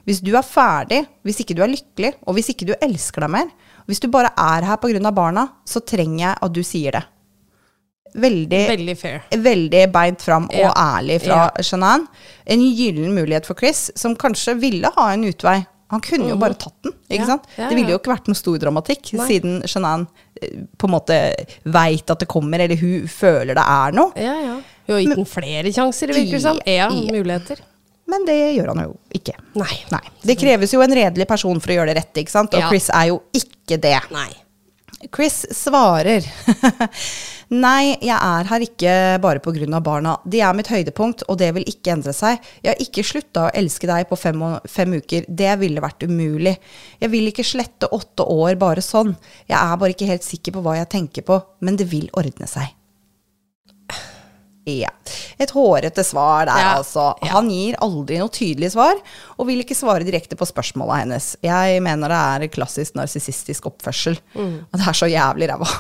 [0.06, 3.34] Hvis du er ferdig, hvis ikke du er lykkelig, og hvis ikke du elsker deg
[3.34, 3.50] mer,
[3.90, 5.12] hvis du bare er her pga.
[5.12, 7.04] barna, så trenger jeg at du sier det.
[8.16, 9.20] Veldig, Veldig fair.
[9.30, 10.72] veldig beint fram og Ja.
[10.74, 11.62] ærlig fra Ja.
[11.62, 12.08] Shanann.
[12.46, 15.66] En gyllen mulighet for Chris, som kanskje ville ha en utvei.
[15.90, 16.94] Han kunne jo bare tatt den.
[17.10, 17.20] ikke Mhm.
[17.20, 17.44] Ja, sant?
[17.58, 19.28] ja, Det ville jo ikke vært noe stor dramatikk, Nei.
[19.28, 20.08] siden Shanann
[20.42, 21.18] eh, på en måte
[21.66, 24.12] veit at det kommer, eller hun føler det er noe.
[24.16, 24.56] Ja, ja.
[24.88, 26.60] Hun har gitt den flere sjanser, virker det som.
[26.66, 27.60] Ja, muligheter.
[28.10, 29.34] Men det gjør han jo ikke.
[29.56, 29.76] Nei.
[29.92, 30.02] Nei.
[30.26, 32.54] Det kreves jo en redelig person for å gjøre det rette, ikke sant?
[32.54, 32.70] Og.
[32.70, 34.00] Chris er jo ikke det.
[34.12, 34.30] Nei.
[35.08, 36.26] Chris svarer
[37.50, 39.80] Nei, jeg er her ikke bare pga.
[39.82, 40.18] barna.
[40.22, 42.38] De er mitt høydepunkt, og det vil ikke endre seg.
[42.62, 45.26] Jeg har ikke slutta å elske deg på fem, fem uker.
[45.26, 46.60] Det ville vært umulig.
[47.02, 49.16] Jeg vil ikke slette åtte år bare sånn.
[49.50, 52.46] Jeg er bare ikke helt sikker på hva jeg tenker på, men det vil ordne
[52.46, 52.79] seg.
[54.70, 54.92] Ja.
[55.40, 57.12] Et hårete svar der, Ja, altså.
[57.34, 59.00] Han gir aldri noe tydelig svar,
[59.38, 61.36] og vil ikke svare direkte på spørsmåla hennes.
[61.46, 64.20] Jeg mener det er klassisk narsissistisk oppførsel.
[64.36, 65.72] Og det er så jævlig ræva.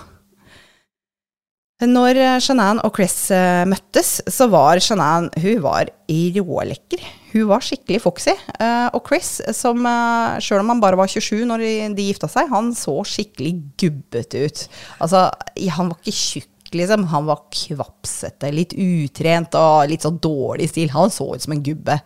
[1.79, 7.05] Når eh, Shanann og Chris eh, møttes, så var Shanann Hun var rålekker.
[7.31, 8.33] Hun var skikkelig foxy.
[8.59, 12.27] Eh, og Chris, som uh, sjøl om han bare var 27 når de, de gifta
[12.27, 14.65] seg, han så skikkelig gubbete ut.
[14.99, 15.29] Altså,
[15.77, 17.05] han var ikke tjukk, liksom.
[17.11, 20.91] Han var kvapsete, litt utrent og litt sånn dårlig stil.
[20.93, 21.99] Han så ut som en gubbe.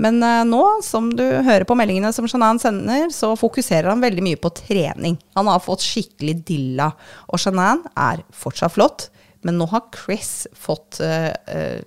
[0.00, 4.24] Men uh, nå, som du hører på meldingene som Shanann sender, så fokuserer han veldig
[4.26, 5.18] mye på trening.
[5.38, 6.90] Han har fått skikkelig dilla.
[7.30, 9.08] Og Shanann er fortsatt flott,
[9.46, 11.32] men nå har Chris fått uh,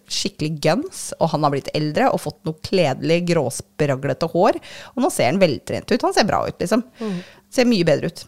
[0.10, 4.58] skikkelig guns, og han har blitt eldre og fått noe kledelig gråspraglete hår.
[4.96, 6.02] Og nå ser han veltrent ut.
[6.02, 6.82] Han ser bra ut, liksom.
[7.54, 8.26] Ser mye bedre ut.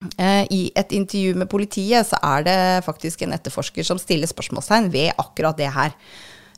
[0.00, 4.88] Eh, I et intervju med politiet så er det faktisk en etterforsker som stiller spørsmålstegn
[4.92, 5.92] ved akkurat det her.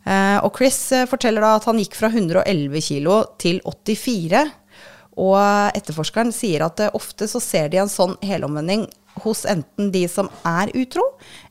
[0.07, 4.44] Eh, og Chris eh, forteller da at han gikk fra 111 kilo til 84.
[5.22, 5.38] Og
[5.76, 8.87] etterforskeren sier at ofte så ser de en sånn helomvending
[9.26, 11.02] hos enten de som er utro,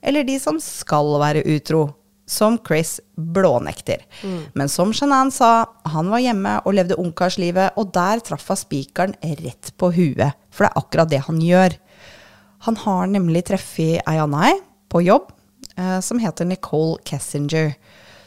[0.02, 1.90] eller de som skal være utro.
[2.32, 4.06] Som Chris blånekter.
[4.56, 9.18] Men som Shanann sa, han var hjemme og levde ungkarslivet, og der traff hun spikeren
[9.42, 10.38] rett på huet.
[10.52, 11.76] For det er akkurat det han gjør.
[12.68, 14.54] Han har nemlig treffet ei anna
[14.92, 15.32] på jobb,
[15.76, 17.74] eh, som heter Nicole Kessinger.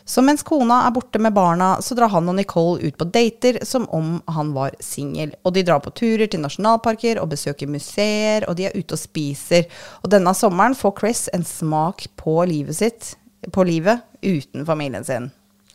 [0.05, 3.63] Så mens kona er borte med barna, så drar han og Nicole ut på dater
[3.65, 5.33] som om han var singel.
[5.45, 9.01] Og de drar på turer til nasjonalparker og besøker museer, og de er ute og
[9.01, 9.65] spiser.
[10.03, 13.15] Og denne sommeren får Chris en smak på livet sitt,
[13.53, 15.31] på livet, uten familien sin.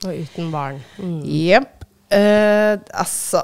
[0.05, 0.79] Og uten barn.
[0.97, 1.21] Mm.
[1.27, 1.85] Jepp.
[2.09, 3.43] Eh, altså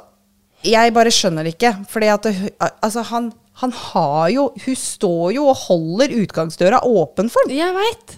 [0.66, 1.74] Jeg bare skjønner det ikke.
[1.92, 3.28] Fordi at det, altså, han,
[3.62, 7.54] han har jo Hun står jo og holder utgangsdøra åpen for ham.
[7.54, 8.18] Jeg veit.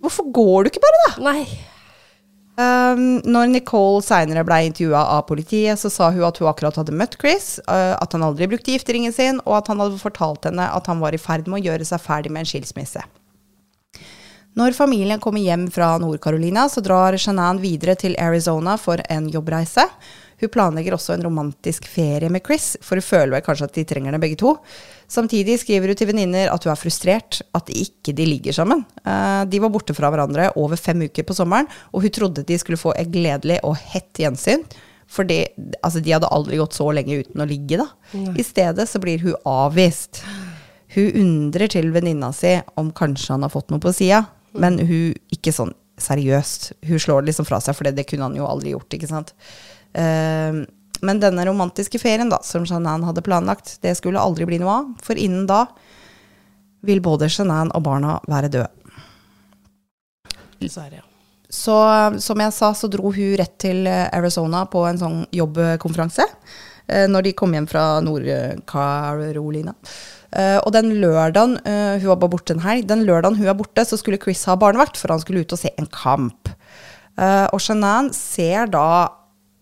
[0.00, 1.32] Hvorfor går du ikke bare, da?
[1.32, 1.42] Nei.
[2.60, 6.92] Um, når Nicole seinere ble intervjua av politiet, så sa hun at hun akkurat hadde
[6.96, 10.66] møtt Chris, uh, at han aldri brukte gifteringen sin, og at han hadde fortalt henne
[10.68, 13.04] at han var i ferd med å gjøre seg ferdig med en skilsmisse.
[14.58, 19.84] Når familien kommer hjem fra Nord-Carolina, så drar Shanann videre til Arizona for en jobbreise.
[20.40, 23.84] Hun planlegger også en romantisk ferie med Chris, for hun føler vel kanskje at de
[23.86, 24.56] trenger det begge to.
[25.10, 28.82] Samtidig skriver hun til venninner at hun er frustrert, at ikke de ligger sammen.
[29.04, 32.58] Eh, de var borte fra hverandre over fem uker på sommeren, og hun trodde de
[32.58, 34.64] skulle få et gledelig og hett gjensyn.
[35.10, 35.42] Fordi
[35.82, 37.88] altså, de hadde aldri gått så lenge uten å ligge, da.
[38.38, 40.24] I stedet så blir hun avvist.
[40.94, 45.14] Hun undrer til venninna si om kanskje han har fått noe på sida, men hun
[45.34, 46.72] ikke sånn seriøst.
[46.88, 49.34] Hun slår det liksom fra seg, for det kunne han jo aldri gjort, ikke sant.
[49.92, 50.62] Eh,
[51.00, 54.90] men denne romantiske ferien da, som Shanann hadde planlagt, det skulle aldri bli noe av,
[55.04, 55.66] for innen da
[56.86, 58.68] vil både Shanann og barna være døde.
[60.60, 61.00] Dessverre.
[61.00, 61.06] ja.
[61.50, 61.74] Så
[62.22, 66.26] som jeg sa, så dro hun rett til eh, Arizona på en sånn jobbkonferanse.
[66.86, 69.74] eh, Når de kom hjem fra Nord-Carolina.
[70.30, 73.58] Eh, Og den lørdagen uh, hun var bare borte en helg, den lørdagen hun er
[73.58, 76.52] borte, så skulle Chris ha barnevakt, for han skulle ut og se en kamp.
[77.18, 79.08] Uh, Og Shanann ser da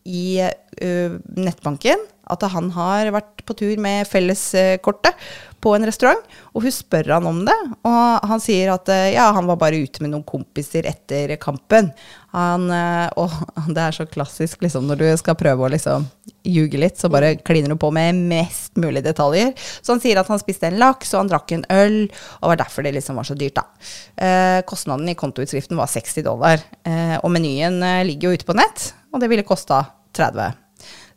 [0.09, 0.41] i
[0.79, 5.17] nettbanken at han har vært på tur med felleskortet
[5.62, 6.21] på en restaurant,
[6.55, 7.57] og hun spør han om det.
[7.88, 11.91] Og han sier at eh, ja, han var bare ute med noen kompiser etter kampen.
[12.37, 13.33] Han, eh, og
[13.75, 16.07] det er så klassisk liksom, når du skal prøve å liksom
[16.49, 19.51] ljuge litt, så bare kliner du på med mest mulig detaljer.
[19.81, 21.99] Så han sier at han spiste en laks, og han drakk en øl,
[22.38, 23.67] og var derfor det liksom var så dyrt, da.
[24.14, 28.57] Eh, kostnaden i kontoutskriften var 60 dollar, eh, og menyen eh, ligger jo ute på
[28.59, 29.83] nett, og det ville kosta
[30.14, 30.68] 30.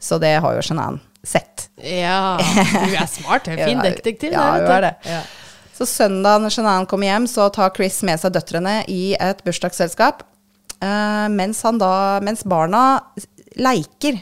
[0.02, 1.70] Så det har jo Jeanette sett.
[1.78, 3.48] Ja, du er smart.
[3.52, 4.34] Er fin detektiv.
[4.34, 4.96] ja, hun er det.
[5.06, 5.22] Ja.
[5.82, 10.26] Så søndag når Shanann kommer hjem, så tar Chris med seg døtrene i et bursdagsselskap.
[10.82, 13.00] Uh, mens, han da, mens barna
[13.58, 14.20] leiker,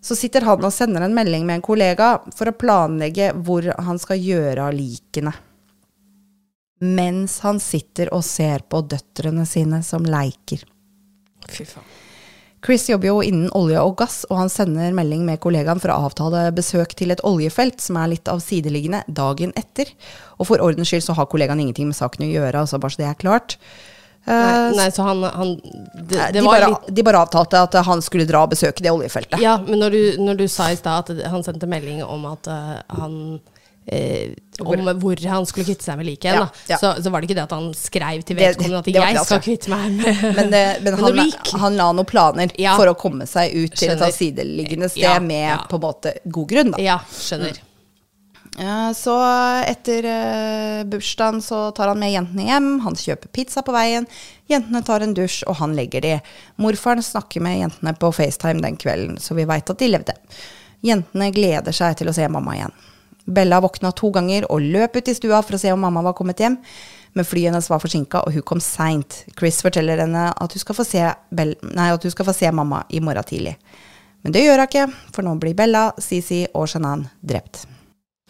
[0.00, 4.02] så sitter han og sender en melding med en kollega for å planlegge hvor han
[4.02, 5.34] skal gjøre av likene.
[6.80, 10.64] Mens han sitter og ser på døtrene sine som leiker.
[11.50, 11.90] Fy faen.
[12.64, 16.10] Chris jobber jo innen olje og gass, og han sender melding med kollegaen for å
[16.10, 19.88] avtale besøk til et oljefelt som er litt av sideliggende dagen etter.
[20.36, 23.02] Og for ordens skyld så har kollegaen ingenting med saken å gjøre, altså bare så
[23.02, 23.56] det er klart.
[23.56, 23.96] Nei,
[24.30, 27.78] Eh, nei, så han, han det, de, det var bare, litt de bare avtalte at
[27.86, 29.40] han skulle dra og besøke det oljefeltet.
[29.42, 32.50] Ja, men når du, når du sa i stad at han sendte melding om at
[32.50, 33.40] uh, han
[33.90, 36.78] eh, Om hvor han skulle kvitte seg med liket Ja, ja.
[36.80, 39.16] Så, så var det ikke det at han skrev til vedkommende at det det jeg
[39.16, 39.40] skal altså.
[39.46, 41.54] kvitte meg med Men, det, men med han, lik.
[41.64, 42.76] han la noen planer Ja.
[42.78, 44.14] for å komme seg ut til et Skjønner.
[44.18, 46.72] sideliggende sted med på en måte god grunn.
[46.76, 46.82] Da.
[46.84, 47.58] Ja, skjønner.
[47.60, 47.66] Mm.
[48.98, 49.14] Så
[49.70, 54.04] etter eh, bursdagen så tar han med jentene hjem, han kjøper pizza på veien,
[54.50, 56.16] jentene tar en dusj, og han legger de.
[56.60, 60.16] Morfaren snakker med jentene på FaceTime den kvelden, så vi veit at de levde.
[60.84, 62.74] Jentene gleder seg til å se mamma igjen.
[63.34, 66.16] Bella våkna to ganger og løp ut i stua for å se om mamma var
[66.18, 66.58] kommet hjem,
[67.14, 69.24] men flyet hennes var forsinka, og hun kom seint.
[69.38, 71.02] Chris forteller henne at hun skal få se,
[71.34, 73.56] Bell nei, at hun skal få se mamma i morgen tidlig.
[74.22, 77.64] Men det gjør hun ikke, for nå blir Bella, Sisi og Shanan drept.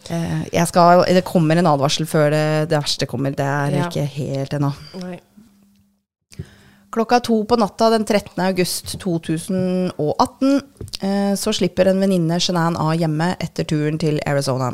[0.09, 3.35] Eh, skal, det kommer en advarsel før det, det verste kommer.
[3.37, 3.89] Det er Ja.
[3.89, 4.71] ikke helt ennå.
[5.03, 5.19] Nei.
[6.91, 8.41] Klokka to på natta den 13.
[8.43, 10.61] august 2018
[11.01, 14.73] eh, så slipper en venninne Shanann av hjemme etter turen til Arizona.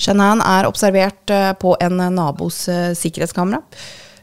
[0.00, 3.60] Shanann er observert eh, på en nabos eh, sikkerhetskamera.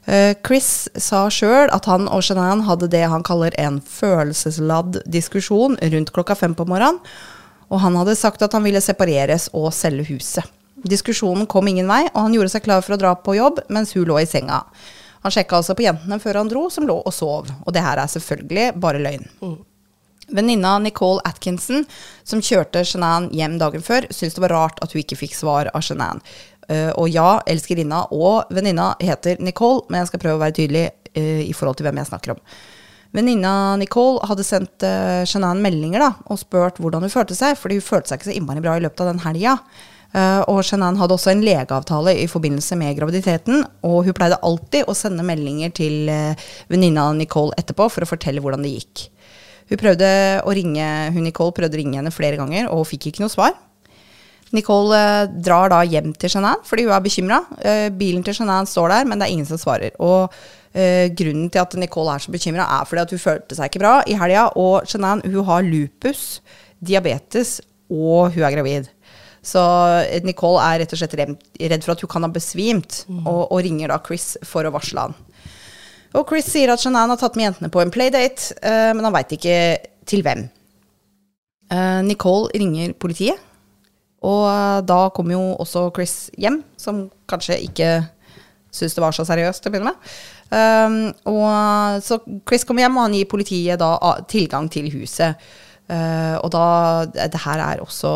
[0.08, 5.78] Eh, Chris sa sjøl at han og Shanann hadde det han kaller en følelsesladd diskusjon
[5.94, 7.02] rundt klokka fem på morgenen,
[7.68, 10.48] og han hadde sagt at han ville separeres og selge huset.
[10.88, 13.92] Diskusjonen kom ingen vei, og han gjorde seg klar for å dra på jobb mens
[13.98, 14.62] hun lå i senga.
[15.26, 17.50] Han sjekka altså på jentene før han dro, som lå og sov.
[17.66, 19.26] Og det her er selvfølgelig bare løgn.
[20.34, 21.86] Venninna Nicole Atkinson,
[22.28, 25.72] som kjørte Shanann hjem dagen før, syntes det var rart at hun ikke fikk svar
[25.74, 26.24] av Shanann.
[26.68, 30.90] Uh, og ja, elskerinna og venninna heter Nicole, men jeg skal prøve å være tydelig
[31.16, 32.42] uh, i forhold til hvem jeg snakker om.
[33.16, 37.80] Venninna Nicole hadde sendt uh, Shanann meldinger da, og spurt hvordan hun følte seg, fordi
[37.80, 39.56] hun følte seg ikke så innmari bra i løpet av den helga.
[40.16, 44.88] Uh, og Shanann hadde også en legeavtale i forbindelse med graviditeten, og hun pleide alltid
[44.88, 49.08] å sende meldinger til uh, venninna Nicole etterpå for å fortelle hvordan det gikk.
[49.68, 50.10] Hun prøvde
[50.48, 53.34] å ringe hun Nicole prøvde å ringe henne flere ganger, og hun fikk ikke noe
[53.34, 53.56] svar.
[54.56, 57.42] Nicole eh, drar da hjem til Jeanette fordi hun er bekymra.
[57.60, 59.96] Eh, bilen til Jeanette står der, men det er ingen som svarer.
[60.04, 60.32] Og
[60.72, 63.84] eh, grunnen til at Nicole er så bekymra, er fordi at hun følte seg ikke
[63.84, 64.48] bra i helga.
[64.60, 66.40] Og Jeanette hun har lupus,
[66.80, 67.58] diabetes,
[67.92, 68.94] og hun er gravid.
[69.48, 69.62] Så
[70.28, 73.94] Nicole er rett og slett redd for at hun kan ha besvimt, og, og ringer
[73.94, 75.16] da Chris for å varsle han.
[76.18, 79.14] Og Chris sier at Shanann har tatt med jentene på en playdate, eh, men han
[79.14, 79.58] veit ikke
[80.10, 80.48] til hvem.
[81.70, 83.38] Eh, Nicole ringer politiet,
[84.26, 87.92] og eh, da kommer jo også Chris hjem, som kanskje ikke
[88.74, 90.18] syntes det var så seriøst til å begynne med.
[90.48, 93.96] Um, og Så Chris kommer hjem, og han gir politiet da
[94.32, 95.36] tilgang til huset.
[95.88, 98.12] Uh, og da Det her er også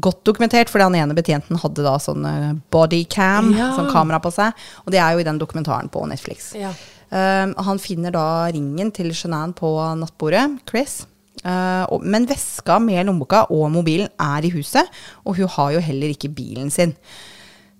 [0.00, 2.24] godt dokumentert, fordi han ene betjenten hadde da sånn
[2.72, 3.70] bodycam, Ja.
[3.76, 4.52] sånn kamera på seg.
[4.84, 6.52] Og det er jo i den dokumentaren på Netflix.
[6.56, 6.72] Ja.
[7.14, 11.04] Um, han finner da ringen til Shanann på nattbordet, Chris.
[11.44, 14.90] Uh, men veska med lommeboka og mobilen er i huset,
[15.22, 16.96] og hun har jo heller ikke bilen sin.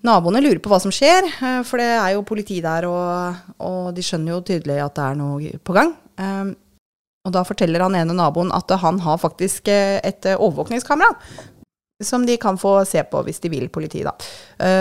[0.05, 3.88] Naboene lurer på hva som skjer, uh, for det er jo politi der, og, og
[3.97, 5.97] de skjønner jo tydelig at det er noe på gang.
[6.20, 6.55] Um,
[7.25, 11.14] og da forteller han ene naboen at han har faktisk eh, et eh, overvåkningskamera.
[12.03, 14.15] Som de kan få se på hvis de vil, politiet, da.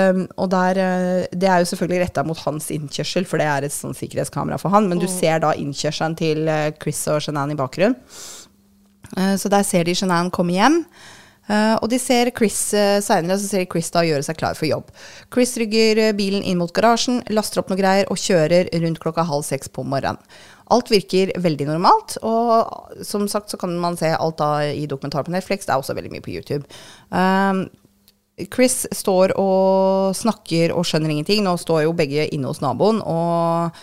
[0.09, 3.63] Um, og der, eh, Det er jo selvfølgelig retta mot hans innkjørsel, for det er
[3.63, 4.89] et sånn sikkerhetskamera for han.
[4.89, 7.95] Men du ser da innkjørselen til eh, Chris og Shanann i bakgrunnen.
[9.13, 10.85] Uh, så der ser de Shanann komme hjem.
[11.43, 14.57] Uh, og de ser Chris uh, seinere, så ser de Chris da gjøre seg klar
[14.57, 14.89] for jobb.
[15.29, 19.43] Chris rygger bilen inn mot garasjen, laster opp noe greier og kjører rundt klokka halv
[19.45, 20.17] seks på morgenen.
[20.73, 25.25] Alt virker veldig normalt, og som sagt så kan man se alt da i dokumentar
[25.27, 25.67] på Netflix.
[25.67, 26.65] Det er også veldig mye på YouTube.
[27.13, 27.67] Um,
[28.53, 31.43] Chris står og snakker og skjønner ingenting.
[31.45, 33.75] Nå står jo begge inne hos naboen, og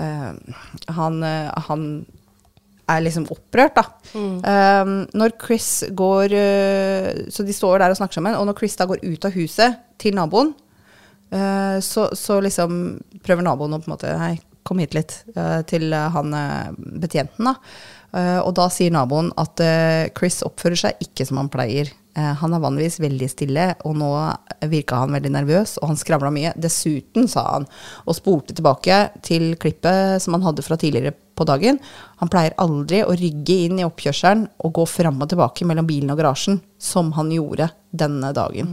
[0.00, 0.56] uh,
[0.96, 1.20] han,
[1.68, 1.84] han
[2.88, 3.84] er liksom opprørt, da.
[4.16, 8.78] Um, når Chris går uh, Så de står der og snakker sammen, og når Chris
[8.78, 10.54] da går ut av huset til naboen,
[11.34, 14.36] uh, så, så liksom prøver naboen å på en måte Hei,
[14.68, 15.22] kom hit litt.
[15.34, 17.54] eh, til han eh, betjenten, da.
[18.18, 19.60] Eh, og da sier naboen at
[20.16, 21.90] Chris oppfører seg ikke som han pleier.
[22.18, 24.08] Han er vanligvis veldig stille, og nå
[24.72, 26.50] virka han veldig nervøs, og han skravla mye.
[26.58, 27.66] Dessuten, sa han,
[28.10, 31.78] og spurte tilbake til klippet som han hadde fra tidligere på dagen.
[32.18, 36.10] Han pleier aldri å rygge inn i oppkjørselen og gå fram og tilbake mellom bilen
[36.10, 38.72] og garasjen, som han gjorde denne dagen.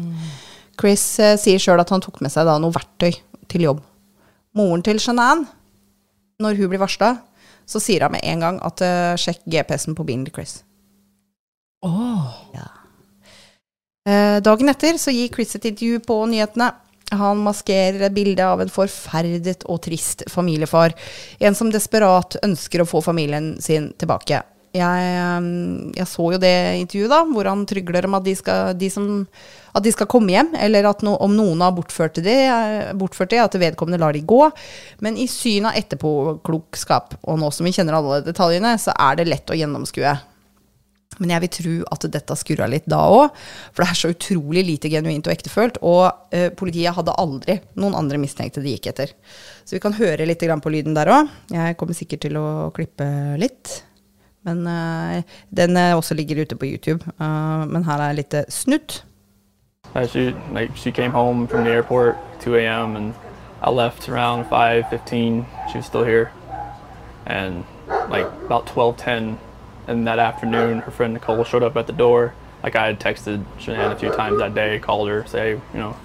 [0.79, 3.13] Chris eh, sier sjøl at han tok med seg da noe verktøy
[3.51, 3.85] til jobb.
[4.57, 5.45] Moren til Shanann,
[6.41, 7.15] når hun blir varsla,
[7.65, 10.57] så sier hun med en gang at uh, sjekk GPS-en på bilen til Chris.
[12.55, 12.65] Ja.
[14.05, 16.71] Eh, dagen etter så gir Chris et intervju på nyhetene.
[17.15, 20.95] Han maskerer et bilde av en forferdet og trist familiefar.
[21.39, 24.41] En som desperat ønsker å få familien sin tilbake.
[24.75, 25.45] Jeg, eh,
[25.95, 29.07] jeg så jo det intervjuet, da, hvor han trygler om at de skal, de som,
[29.75, 33.31] at de skal komme hjem, eller at no, om noen har bortført de, eh, bortført
[33.31, 34.43] det, at vedkommende lar de gå.
[35.05, 39.29] Men i syn av etterpåklokskap, og nå som vi kjenner alle detaljene, så er det
[39.31, 40.15] lett å gjennomskue.
[41.21, 43.35] Men jeg vil tro at dette skurra litt da òg,
[43.71, 45.79] for det er så utrolig lite genuint og ektefølt.
[45.87, 49.15] Og eh, politiet hadde aldri noen andre mistenkte de gikk etter.
[49.63, 51.31] Så vi kan høre litt på lyden der òg.
[51.53, 53.07] Jeg kommer sikkert til å klippe
[53.39, 53.79] litt.
[54.45, 55.23] Men eh,
[55.57, 57.03] den eh, også ligger ute på YouTube.
[57.19, 59.03] Eh, men her er litt snutt.
[59.95, 62.95] Uh, she like she came home from the airport 2 a.m.
[62.95, 63.13] and
[63.61, 65.45] I left around 5:15.
[65.71, 66.31] She was still here,
[67.25, 67.63] and
[68.09, 69.37] like about 12:10
[69.87, 72.33] in that afternoon, her friend Nicole showed up at the door.
[72.63, 75.95] Like I had texted Shanann a few times that day, called her, say you know,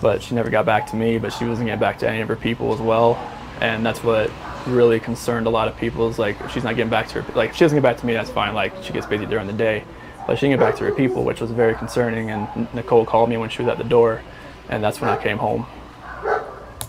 [0.00, 1.18] but she never got back to me.
[1.18, 3.18] But she wasn't getting back to any of her people as well,
[3.60, 4.30] and that's what
[4.66, 6.08] really concerned a lot of people.
[6.08, 8.06] Is like she's not getting back to her, like if she doesn't get back to
[8.06, 8.54] me, that's fine.
[8.54, 9.84] Like she gets busy during the day,
[10.26, 12.30] but she didn't get back to her people, which was very concerning.
[12.30, 14.22] And Nicole called me when she was at the door,
[14.68, 15.66] and that's when I came home.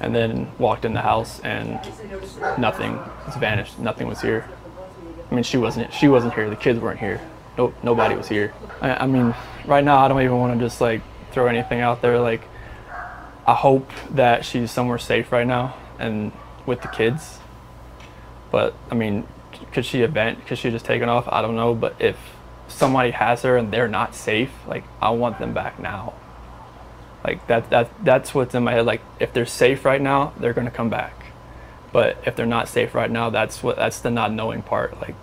[0.02, 1.74] And then walked in the house, and
[2.58, 3.80] nothing was vanished.
[3.80, 4.50] Nothing was here.
[5.30, 5.94] I mean, she wasn't.
[5.94, 6.50] She wasn't here.
[6.50, 7.20] The kids weren't here.
[7.58, 8.54] No, nobody was here.
[8.82, 11.02] I, I mean, right now, I don't even want to just like
[11.32, 12.20] throw anything out there.
[12.20, 12.42] Like,
[13.46, 16.32] I hope that she's somewhere safe right now, and
[16.70, 17.40] with the kids.
[18.52, 19.28] But I mean,
[19.74, 20.46] could she event?
[20.48, 21.28] Could she just taken off?
[21.28, 21.76] I don't know.
[21.76, 22.18] But if
[22.70, 26.14] somebody has her and they're not safe, like I want them back now.
[27.24, 28.86] Like that that that's what's in my head.
[28.86, 31.26] Like if they're safe right now, they're gonna come back.
[31.92, 35.02] But if they're not safe right now, that's what that's the not knowing part.
[35.02, 35.16] Like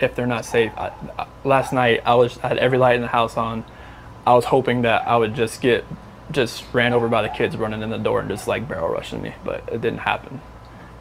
[0.00, 3.02] if they're not safe, I, I, last night I was I had every light in
[3.02, 3.64] the house on.
[4.26, 5.84] I was hoping that I would just get
[6.30, 9.20] just ran over by the kids running in the door and just like barrel rushing
[9.20, 10.40] me, but it didn't happen.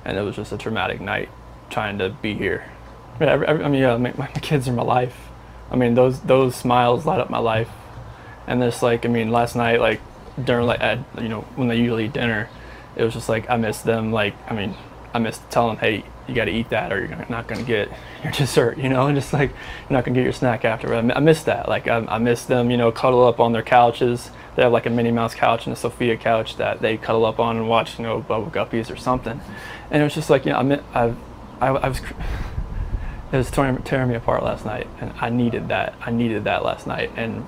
[0.05, 1.29] And it was just a traumatic night
[1.69, 2.71] trying to be here.
[3.19, 5.29] I mean, yeah, my, my kids are my life.
[5.71, 7.69] I mean, those those smiles light up my life.
[8.47, 10.01] And this like I mean, last night like
[10.43, 12.49] during like at, you know when they usually eat dinner,
[12.95, 14.11] it was just like I missed them.
[14.11, 14.75] Like I mean,
[15.13, 17.89] I missed telling hey, you got to eat that or you're gonna- not gonna get
[18.23, 18.77] your dessert.
[18.77, 20.93] You know, and just like you're not gonna get your snack after.
[20.93, 21.67] I, I missed that.
[21.67, 22.71] Like I, I missed them.
[22.71, 24.29] You know, cuddle up on their couches.
[24.55, 27.39] They have like a Minnie Mouse couch and a Sophia couch that they cuddle up
[27.39, 29.41] on and watch, you know, Bubble Guppies or something.
[29.89, 31.13] And it was just like, you know, I, mi- I,
[31.59, 31.99] I, I was,
[33.31, 35.95] it was tearing, tearing me apart last night, and I needed that.
[36.01, 37.45] I needed that last night, and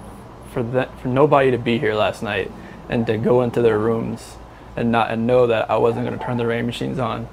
[0.52, 2.52] for that, for nobody to be here last night,
[2.90, 4.38] and to go into their rooms,
[4.76, 7.28] and not and know that I wasn't going to turn the rain machines on,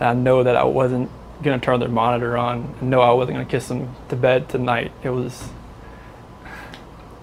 [0.00, 1.10] and I know that I wasn't
[1.42, 4.16] going to turn their monitor on, and know I wasn't going to kiss them to
[4.16, 4.92] bed tonight.
[5.02, 5.48] It was,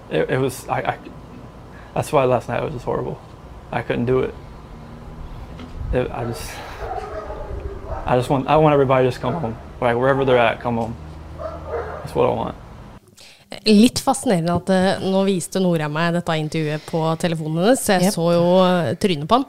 [0.10, 0.68] it, it was.
[0.68, 0.98] I, I,
[1.94, 3.20] that's why last night was just horrible.
[3.72, 4.34] I couldn't do it.
[5.94, 6.10] it.
[6.12, 6.52] I just,
[8.06, 9.58] I just want, I want everybody to just come home.
[9.80, 10.96] Like wherever they're at, come home.
[11.40, 12.56] That's what I want.
[13.66, 18.08] Litt fascinerende at eh, nå viste Nora meg dette intervjuet på telefonen hennes, så jeg
[18.08, 18.14] Yep.
[18.16, 18.46] så jo
[19.04, 19.46] trynet på han.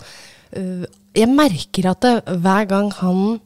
[0.56, 0.84] Eh,
[1.16, 2.12] jeg merker at det,
[2.44, 3.40] hver gang han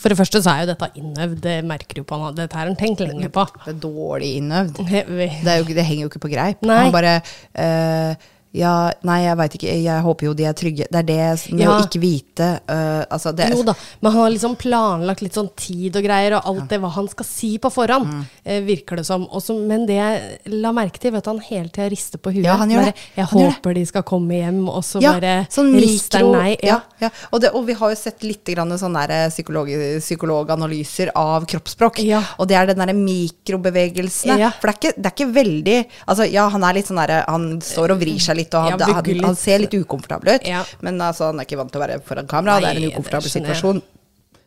[0.00, 2.34] For det første så er jo dette innøvd, det merker jo på han.
[2.34, 3.44] Dette har han tenkt lenge på.
[3.62, 4.80] Det er dårlig innøvd.
[4.90, 5.02] Det,
[5.46, 6.64] er jo, det henger jo ikke på greip.
[6.66, 6.80] Nei.
[6.82, 7.12] Han bare
[7.54, 9.72] eh, Ja, nei, jeg veit ikke.
[9.82, 10.86] Jeg håper jo de er trygge.
[10.86, 11.72] Det er det med Ja.
[11.74, 15.50] å ikke vite Uh, Altså, det Jo da, men han har liksom planlagt litt sånn
[15.56, 18.20] tid og greier, og alt det hva han skal si på forhånd, Mm.
[18.46, 19.26] uh, virker det som.
[19.26, 22.44] Også, men det jeg la merke til, vet du, han hele tida rister på huet.
[22.44, 23.02] Ja, han gjør Bare, det.
[23.16, 26.56] Jeg Han håper de skal komme hjem, og så ja, bare sånn rister han nei.
[26.62, 26.80] ja.
[27.00, 29.68] Ja, Og, det, og vi har jo sett litt grann sånne der psykolog,
[30.00, 31.98] psykologanalyser av kroppsspråk.
[32.04, 32.22] Ja.
[32.38, 34.38] Og det er den derre mikrobevegelsene.
[34.38, 34.50] Ja.
[34.60, 35.78] For det er, ikke, det er ikke veldig
[36.08, 38.78] Altså, ja, han er litt sånn derre Han står og vrir seg litt, og han,
[38.78, 40.48] Ja, han, han ser litt ukomfortabel ut.
[40.48, 40.62] Ja.
[40.84, 42.60] Men altså, han er ikke vant til å være foran kamera.
[42.60, 43.84] det er en ukomfortabel situasjon.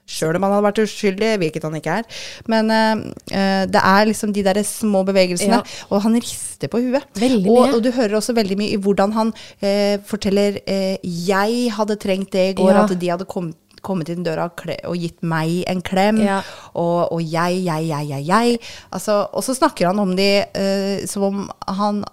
[0.07, 2.21] Sjøl om han hadde vært uskyldig, hvilket han ikke er.
[2.47, 5.59] Men eh, det er liksom de der små bevegelsene.
[5.59, 5.85] Ja.
[5.91, 7.03] Og han rister på huet.
[7.19, 11.73] Veldig og, og du hører også veldig mye i hvordan han uh, forteller uh, 'Jeg
[11.75, 12.83] hadde trengt det i går', Ja.
[12.87, 16.19] at de hadde kommet kommet inn døra og, gitt meg en klem.
[16.23, 16.41] Ja.
[16.73, 18.59] Og, og jeg, jeg, jeg, jeg, jeg.
[18.91, 22.03] Altså, og så snakker han om de uh, som om han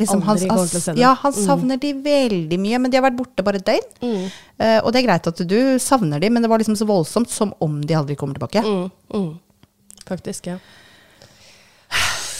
[0.00, 3.60] liksom, han, han, ja, han savner de veldig mye, men de har vært borte bare
[3.60, 3.88] et døgn.
[4.02, 4.28] Mm.
[4.62, 7.32] Uh, og det er greit at du savner de, men det var liksom så voldsomt
[7.32, 8.64] som om de aldri kommer tilbake.
[8.64, 9.32] Mm, mm.
[10.08, 10.58] Faktisk, ja.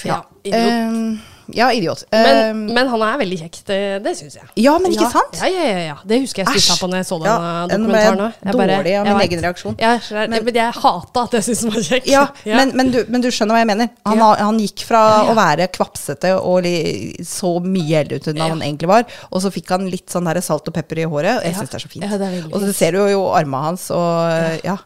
[0.05, 0.23] Ja.
[0.43, 0.59] idiot.
[0.59, 2.05] Eh, ja, idiot.
[2.13, 4.45] Men, Eh, men han er veldig kjekk, det, det syns jeg.
[4.57, 5.35] ja, men ikke sant?
[5.41, 5.97] Ja, ja, ja, ja.
[6.07, 7.73] Det husker jeg stussa på når jeg så den Ja, dokumentaren.
[7.73, 8.13] nå ble jeg
[8.43, 9.77] dokumentaren dårlig av min egen reaksjon.
[9.81, 12.07] Ja, men, Men- jeg hata at jeg syntes han var kjekk.
[12.07, 13.91] Ja, Men, men, du, men du skjønner hva jeg mener.
[14.07, 14.35] Han, Ja.
[14.45, 15.33] han gikk fra Ja, ja.
[15.33, 18.49] å være kvapsete og li, så mye eldre ut enn Ja.
[18.49, 21.43] han egentlig var, og så fikk han litt sånn der salt og pepper i håret.
[21.43, 21.59] Jeg Ja.
[21.61, 22.05] syns det er så fint.
[22.05, 24.77] Ja, er og så ser du jo armene hans og ja.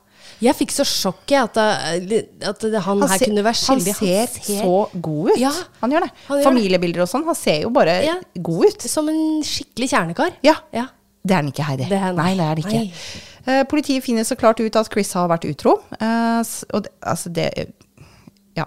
[0.42, 3.94] Jeg fikk så sjokk at, at han, han, her ser- kunne være han skyldig.
[3.96, 4.26] ser
[4.60, 5.38] så god ut.
[5.40, 6.10] Ja, han gjør det.
[6.26, 6.44] han gjør.
[6.50, 7.24] Familiebilder og sånn.
[7.24, 8.16] Han ser jo bare Ja.
[8.42, 8.82] god ut.
[8.82, 10.34] Som en skikkelig kjernekar.
[10.44, 10.54] Ja.
[10.76, 10.86] Ja.
[11.26, 11.88] Det er han ikke, Heidi.
[11.88, 12.82] Det han- nei, det er han ikke.
[13.46, 15.78] Eh, politiet finner så klart ut at Chris har vært utro.
[16.00, 16.42] Uh,
[16.74, 17.72] og det, altså det
[18.56, 18.64] Ja.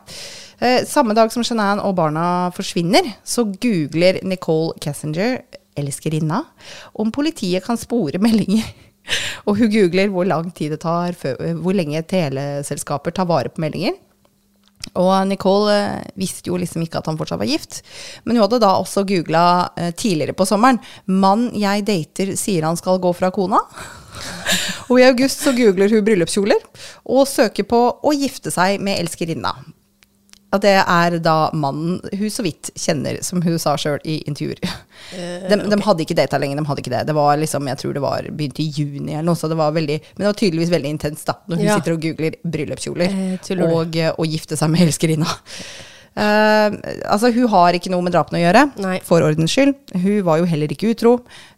[0.61, 5.41] Uh, samme dag som Shanann og barna forsvinner, så googler Nicole Kessinger,
[5.77, 6.45] elskerinna,
[6.95, 8.65] om politiet kan spore meldinger.
[9.47, 11.17] Og hun googler hvor lang tid det tar,
[11.61, 13.97] hvor lenge teleselskaper tar vare på meldinger.
[14.97, 17.81] Og Nicole eh, visste jo liksom ikke at han fortsatt var gift.
[18.23, 19.43] Men hun hadde da også googla
[19.77, 23.59] eh, tidligere på sommeren 'Mann jeg dater sier han skal gå fra kona'.
[24.89, 26.63] og i august så googler hun bryllupskjoler,
[27.05, 29.78] og søker på 'å gifte seg med elskerinna'.
[30.51, 34.57] At det er da mannen hun så vidt kjenner, som hun sa sjøl i intervjuer.
[35.49, 37.03] de, de hadde ikke data lenger, de hadde ikke det.
[37.05, 39.75] Det var liksom, jeg tror det var begynte i juni eller noe, så det var
[39.77, 41.77] veldig Men det var tydeligvis veldig intenst, da, når hun Ja.
[41.77, 45.29] sitter og googler bryllupskjoler Eh, og, eh, og gifte seg med elskerinna.
[46.19, 48.97] Eh, altså, hun har ikke noe med drapene å gjøre, Nei.
[49.07, 49.75] for ordens skyld.
[49.95, 51.13] Hun var jo heller ikke utro,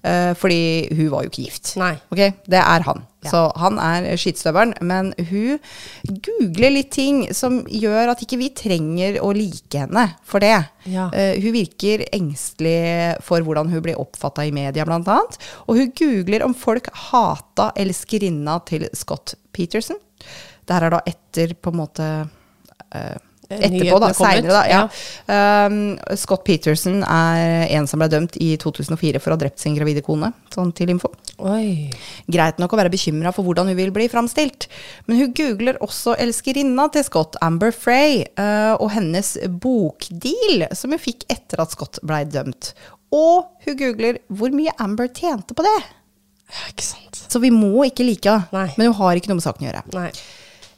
[0.05, 1.73] uh, fordi hun var jo ikke gift.
[1.81, 1.95] Nei.
[2.13, 3.07] Ok, Det er han.
[3.21, 3.29] Ja.
[3.29, 4.73] Så han er skitstøvelen.
[4.85, 5.59] Men hun
[6.25, 10.55] googler litt ting som gjør at ikke vi trenger å like henne for det.
[10.89, 11.09] Ja.
[11.13, 15.41] Uh, hun virker engstelig for hvordan hun blir oppfatta i media, annet.
[15.67, 19.97] Og hun googler om folk hata elskerinna til Scott Peterson.
[20.65, 22.07] Det her er da etter på en måte
[22.93, 23.17] eh,
[23.57, 24.11] Etterpå, da.
[24.15, 24.61] Seinere, da.
[24.69, 25.67] Ja.
[25.67, 29.75] Um, Scott Peterson er en som ble dømt i 2004 for å ha drept sin
[29.77, 30.31] gravide kone.
[30.53, 31.11] Sånn til info.
[31.41, 31.89] Oi.
[32.31, 34.67] Greit nok å være bekymra for hvordan hun vil bli framstilt,
[35.07, 41.01] men hun googler også elskerinna til Scott, Amber Frey, uh, og hennes bokdeal, som hun
[41.01, 42.73] fikk etter at Scott blei dømt.
[43.11, 45.79] Og hun googler hvor mye Amber tjente på det.
[46.51, 47.19] Ja, ikke sant.
[47.31, 49.83] Så vi må ikke like henne, men hun har ikke noe med saken å gjøre.
[49.95, 50.11] Nei.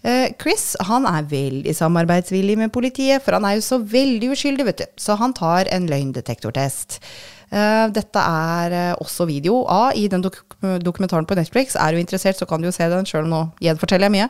[0.04, 4.66] Eh, Chris han er veldig samarbeidsvillig med politiet, for han er jo så veldig uskyldig,
[4.68, 4.90] vet du.
[5.00, 7.00] Så han tar en løgndetektortest.
[7.54, 10.42] Eh, dette er eh, også video av i den dok
[10.84, 11.78] dokumentaren på Netflix.
[11.80, 14.28] Er du interessert, så kan du jo se den, sjøl om nå gjenforteller jeg mye.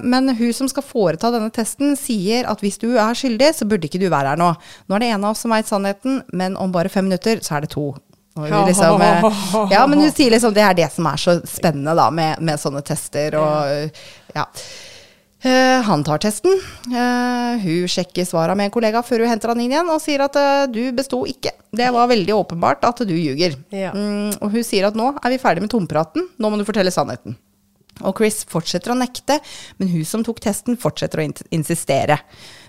[0.00, 3.84] Men hun som skal foreta denne testen, sier at hvis du er skyldig, så burde
[3.84, 4.48] ikke du være her nå.
[4.88, 7.58] Nå er det en av oss som veit sannheten, men om bare fem minutter, så
[7.58, 7.90] er det to.
[8.36, 9.24] Liksom, eh,
[9.70, 12.60] ja, men hun sier liksom det er det som er så spennende da, med, med
[12.60, 13.36] sånne tester.
[13.40, 14.02] Og,
[14.36, 14.44] ja.
[15.46, 16.58] uh, han tar testen.
[16.90, 20.26] Uh, hun sjekker svara med en kollega før hun henter han inn igjen, og sier
[20.26, 21.54] at uh, du besto ikke.
[21.76, 23.56] Det var veldig åpenbart at du ljuger.
[23.72, 23.94] Ja.
[23.96, 26.92] Mm, og hun sier at nå er vi ferdig med tompraten, nå må du fortelle
[26.92, 27.38] sannheten.
[28.04, 29.38] Og Chris fortsetter å nekte,
[29.78, 31.26] men hun som tok testen, fortsetter å
[31.56, 32.18] insistere.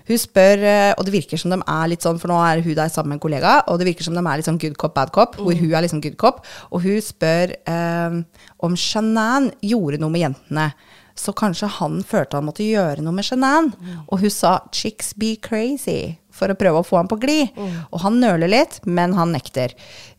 [0.08, 2.74] Hun spør, eh, og det virker som de er litt sånn, for nå er hun
[2.74, 4.94] der sammen med en kollega, og det virker som de er litt sånn good cop,
[4.94, 6.40] bad cop, hvor hun er liksom good cop.
[6.72, 8.22] Og hun spør eh,
[8.64, 10.70] om Shanann gjorde noe med jentene.
[11.18, 13.72] Så kanskje han følte han måtte gjøre noe med Shanann.
[14.06, 17.48] Og hun sa 'chicks be crazy' for å prøve å få ham på glid.
[17.90, 19.74] Og han nøler litt, men han nekter.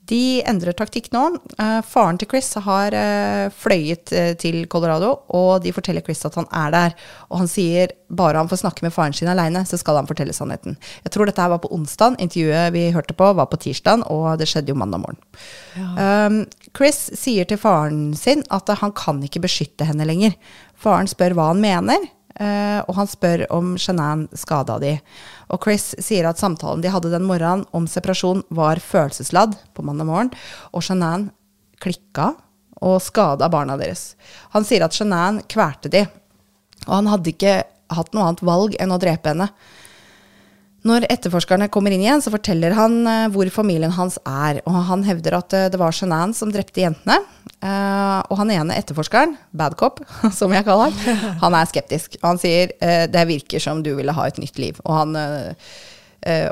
[0.09, 1.23] De endrer taktikk nå.
[1.61, 6.37] Eh, faren til Chris har eh, fløyet eh, til Colorado, og de forteller Chris at
[6.39, 6.95] han er der.
[7.29, 10.33] Og han sier bare han får snakke med faren sin aleine, så skal han fortelle
[10.33, 10.79] sannheten.
[11.05, 12.17] Jeg tror dette her var på onsdag.
[12.17, 15.21] Intervjuet vi hørte på, var på tirsdag, og det skjedde jo mandag morgen.
[15.77, 16.39] Um,
[16.77, 20.33] Chris sier til faren sin at han kan ikke beskytte henne lenger.
[20.79, 22.09] Faren spør hva han mener,
[22.39, 24.93] og han spør om Shanann skada de.
[25.51, 30.07] Og Chris sier at samtalen de hadde den morgenen om separasjon, var følelsesladd på mandag
[30.07, 30.31] morgen,
[30.71, 31.29] og Shanann
[31.83, 32.31] klikka
[32.79, 34.13] og skada barna deres.
[34.55, 36.05] Han sier at Shanann kvalte de,
[36.87, 37.57] og han hadde ikke
[37.91, 39.49] hatt noe annet valg enn å drepe henne.
[40.87, 44.61] Når etterforskerne kommer inn igjen, så forteller han eh, hvor familien hans er.
[44.69, 47.19] Og han hevder at eh, det var Shanann som drepte jentene.
[47.59, 49.99] Eh, og han ene etterforskeren, bad cop,
[50.39, 52.15] som jeg kaller han, han er skeptisk.
[52.23, 52.75] Han sier
[53.11, 54.79] det virker som du ville ha et nytt liv.
[54.85, 55.15] Og, han,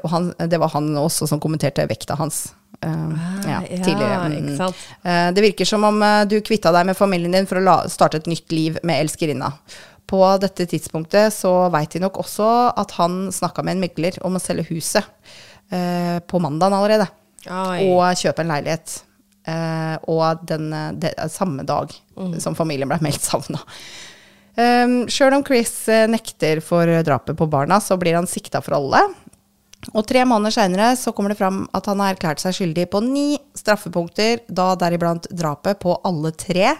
[0.03, 2.49] og han, det var han også som kommenterte vekta hans.
[2.83, 4.27] eh, ja, tidligere.
[4.27, 5.33] Mm.
[5.35, 8.51] det virker som om du kvitta deg med familien din for å starte et nytt
[8.51, 9.53] liv med elskerinna.
[10.07, 12.47] På dette tidspunktet så veit de nok også
[12.79, 15.03] at han snakka med en megler om å selge huset
[15.73, 17.09] eh, på mandagen allerede.
[17.47, 17.89] Oi.
[17.91, 19.01] Og kjøpe en leilighet.
[19.47, 21.91] Eh, og den, de, samme dag
[22.43, 23.61] som familien ble meldt savna.
[24.57, 28.79] Um, Sjøl om Chris eh, nekter for drapet på barna, så blir han sikta for
[28.79, 29.03] alle.
[29.93, 33.01] Og tre måneder seinere så kommer det fram at han har erklært seg skyldig på
[33.05, 36.73] ni straffepunkter, da deriblant drapet på alle tre,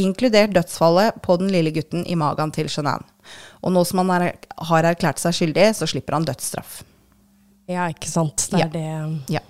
[0.00, 3.10] inkludert dødsfallet på den lille gutten i magen til Jeanette.
[3.62, 4.38] Og nå som han er,
[4.70, 6.80] har erklært seg skyldig, så slipper han dødsstraff.
[7.70, 8.48] Ja, ikke sant.
[8.50, 8.68] Det er Ja.
[8.72, 9.40] det Ja.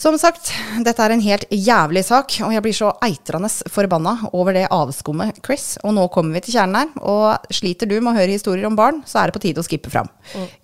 [0.00, 0.48] Som sagt,
[0.80, 5.42] dette er en helt jævlig sak, og jeg blir så eitrende forbanna over det avskummet,
[5.44, 5.74] Chris.
[5.84, 6.94] Og nå kommer vi til kjernen her.
[7.04, 9.66] Og sliter du med å høre historier om barn, så er det på tide å
[9.66, 10.08] skippe fram.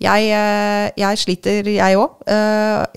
[0.01, 2.17] Jeg, eh, jeg sliter, jeg òg.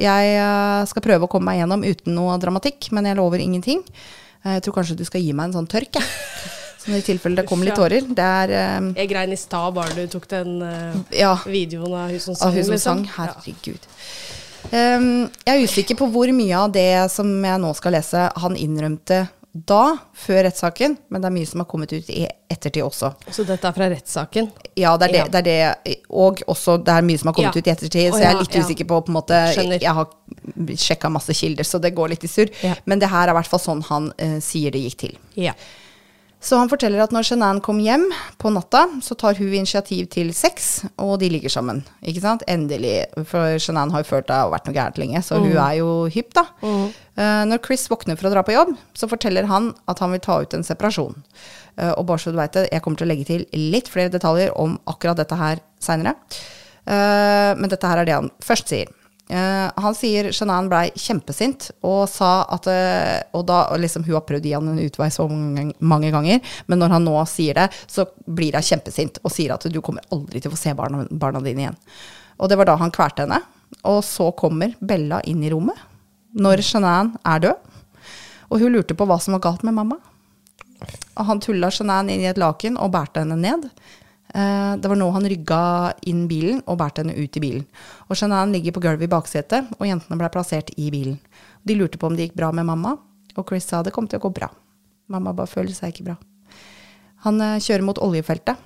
[0.00, 3.84] Jeg eh, skal prøve å komme meg gjennom uten noe dramatikk, men jeg lover ingenting.
[4.40, 6.08] Eh, Jeg tror kanskje du skal gi meg en sånn tørk, jeg.
[6.80, 8.06] Sånn i tilfelle det kommer litt tårer.
[8.08, 11.34] Det er um, Jeg grein i stad bare du tok den uh, Ja.
[11.44, 12.48] videoen av hun som sang.
[12.48, 13.02] Av hun som liksom.
[13.04, 13.10] sang.
[13.18, 13.84] Herregud.
[13.84, 14.39] Um,
[14.70, 19.24] jeg er usikker på hvor mye av det som jeg nå skal lese, han innrømte
[19.50, 23.10] da, før rettssaken, men det er mye som har kommet ut i ettertid også.
[23.34, 24.46] Så dette er fra rettssaken?
[24.78, 25.26] Ja, det er det, Ja.
[25.26, 25.96] det, er det.
[26.08, 27.58] Og også det er mye som har kommet Ja.
[27.58, 28.62] ut i ettertid, så jeg er litt ja.
[28.62, 29.82] usikker på på en måte Skjønner.
[29.82, 30.06] Jeg har
[30.78, 32.48] sjekka masse kilder, så det går litt i surr.
[32.84, 35.16] Men det her er i hvert fall sånn han uh, sier det gikk til.
[35.34, 35.54] Ja.
[36.40, 38.06] Så han forteller at når Shanann kom hjem
[38.40, 41.82] på natta, så tar hun initiativ til sex, og de ligger sammen.
[42.00, 42.44] Ikke sant?
[42.48, 42.94] Endelig.
[43.28, 45.90] For Shanann har jo følt det har vært noe gærent lenge, så hun er jo
[46.12, 46.46] hypp, da.
[46.64, 50.24] Eh, når Chris våkner for å dra på jobb, så forteller han at han vil
[50.24, 51.18] ta ut en separasjon.
[51.80, 54.12] Uh, og bare så du veit det, jeg kommer til å legge til litt flere
[54.12, 56.16] detaljer om akkurat dette her seinere.
[56.88, 58.90] Uh, men dette her er det han først sier.
[59.30, 64.24] Eh, han sier Shanann blei kjempesint og sa at eh, Og da liksom hun har
[64.26, 67.68] prøvd å gi han en utvei så mange, ganger, men når han nå sier det,
[67.86, 71.04] så blir hun kjempesint og sier at du kommer aldri til å få se barna,
[71.10, 71.78] barna dine igjen.
[72.42, 73.38] Og det var da han kvalte henne.
[73.86, 75.78] Og så kommer Bella inn i rommet
[76.34, 77.68] når Shanann er død.
[78.50, 80.00] Og hun lurte på hva som var galt med mamma.
[81.14, 83.68] Og han tulla Shanann inn i et laken og bærte henne ned.
[84.34, 87.66] Eh, Det var nå han rygga inn bilen og bærte henne ut i bilen.
[88.08, 91.18] Og Shanann ligger på gulvet i baksetet, og jentene ble plassert i bilen.
[91.66, 92.96] De lurte på om det gikk bra med mamma,
[93.36, 94.50] og Chris sa det kom til å gå bra.
[95.08, 96.16] Mamma bare føler seg ikke bra.
[97.26, 98.56] Han eh, kjører mot oljefeltet.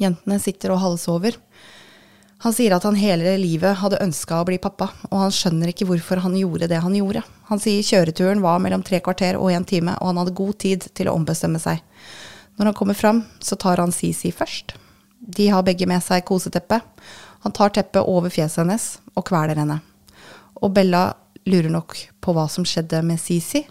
[0.00, 1.36] Jentene sitter og halvsover.
[2.44, 5.86] Han sier at han hele livet hadde ønska å bli pappa, og han skjønner ikke
[5.88, 7.22] hvorfor han gjorde det han gjorde.
[7.48, 10.84] Han sier kjøreturen var mellom tre kvarter og en time, og han hadde god tid
[10.92, 11.80] til å ombestemme seg.
[12.56, 14.74] Når han kommer fram, så tar han Sisi først.
[15.18, 16.80] De har begge med seg koseteppe.
[17.44, 19.80] Han tar teppet over fjeset hennes og kveler henne.
[20.62, 21.08] Og Bella
[21.48, 23.64] lurer nok på hva som skjedde med Sisi,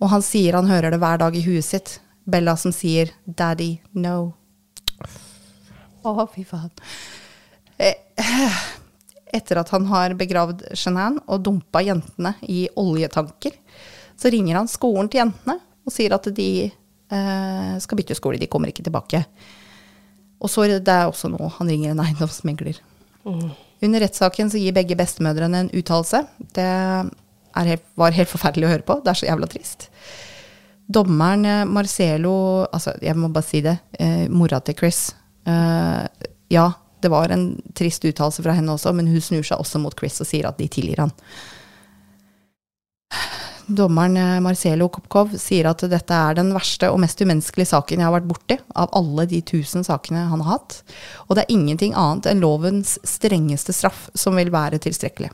[0.00, 1.98] og han sier han hører det hver dag i huet sitt.
[2.26, 4.32] Bella som sier 'daddy, no'.
[6.02, 6.72] Å, fy faen.
[7.78, 7.94] Eh,
[9.36, 13.52] Etter at han har begravd Shanann og dumpa jentene i oljetanker,
[14.16, 16.70] så ringer han skolen til jentene og sier at de
[17.06, 19.20] skal bytte skole, de kommer ikke tilbake.
[20.42, 22.80] Og så det er også nå han ringer en eiendomsmegler.
[23.26, 26.22] Under rettssaken så gir begge bestemødrene en uttalelse.
[26.56, 28.98] Det er helt, var helt forferdelig å høre på.
[29.04, 29.88] Det er så jævla trist.
[30.86, 32.34] Dommeren eh, Marcelo
[32.70, 33.76] Altså, jeg må bare si det.
[33.98, 35.08] Eh, mora til Chris.
[35.48, 36.66] Eh, ja,
[37.02, 40.20] det var en trist uttalelse fra henne også, men hun snur seg også mot Chris
[40.22, 41.12] og sier at de tilgir han.
[43.66, 48.06] Dommeren eh, Marcelo Kopkov sier at dette er den verste og mest umenneskelige saken jeg
[48.06, 50.78] har vært borti, av alle de tusen sakene han har hatt.
[51.26, 55.32] Og det er ingenting annet enn lovens strengeste straff som vil være tilstrekkelig.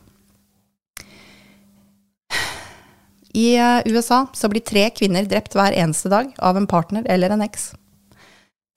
[3.36, 7.32] I eh, USA så blir tre kvinner drept hver eneste dag av en partner eller
[7.32, 7.70] en eks.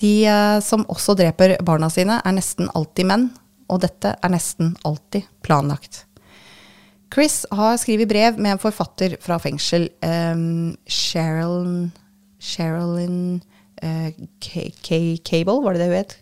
[0.03, 3.29] De eh, som også dreper barna sine, er nesten alltid menn,
[3.71, 6.04] og dette er nesten alltid planlagt.
[7.13, 11.91] Chris har skrevet brev med en forfatter fra fengsel, um, Sherilyn
[12.45, 13.41] Sherilyn
[13.81, 16.15] eh, K- Cable, var det det hun het?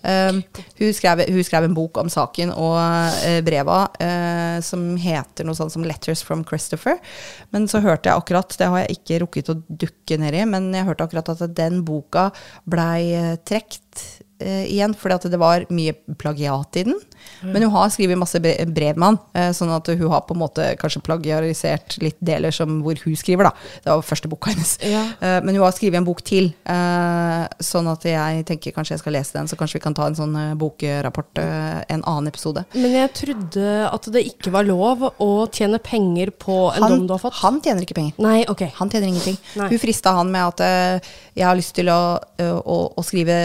[0.00, 0.38] Um,
[0.78, 5.58] hun, skrev, hun skrev en bok om saken og uh, breva uh, som heter noe
[5.58, 6.96] sånt som 'Letters from Christopher'.
[7.52, 10.72] Men så hørte jeg akkurat, det har jeg ikke rukket å dukke ned i, men
[10.72, 12.30] jeg hørte akkurat at den boka
[12.64, 16.98] blei uh, trukket eh, igjen, fordi at det var mye plagiat i den.
[17.40, 20.42] Men hun har skrevet masse brev med han, eh, sånn at hun har på en
[20.42, 23.52] måte kanskje plagiarisert litt deler som hvor hun skriver, da.
[23.84, 24.74] Det var første boka hennes.
[24.84, 25.04] Ja.
[25.20, 29.02] Eh, men hun har skrevet en bok til, eh, sånn at jeg tenker kanskje jeg
[29.04, 32.30] skal lese den, så kanskje vi kan ta en sånn eh, bokrapport eh, en annen
[32.32, 32.64] episode.
[32.74, 37.14] Men jeg trodde at det ikke var lov å tjene penger på en dom du
[37.16, 37.40] har fått.
[37.44, 38.20] han tjener ikke penger.
[38.22, 38.66] Nei, ok.
[38.80, 39.38] Han tjener ingenting.
[39.60, 39.70] Nei.
[39.72, 41.02] Hun frista han med at
[41.36, 43.36] jeg har lyst til å, å, å skrive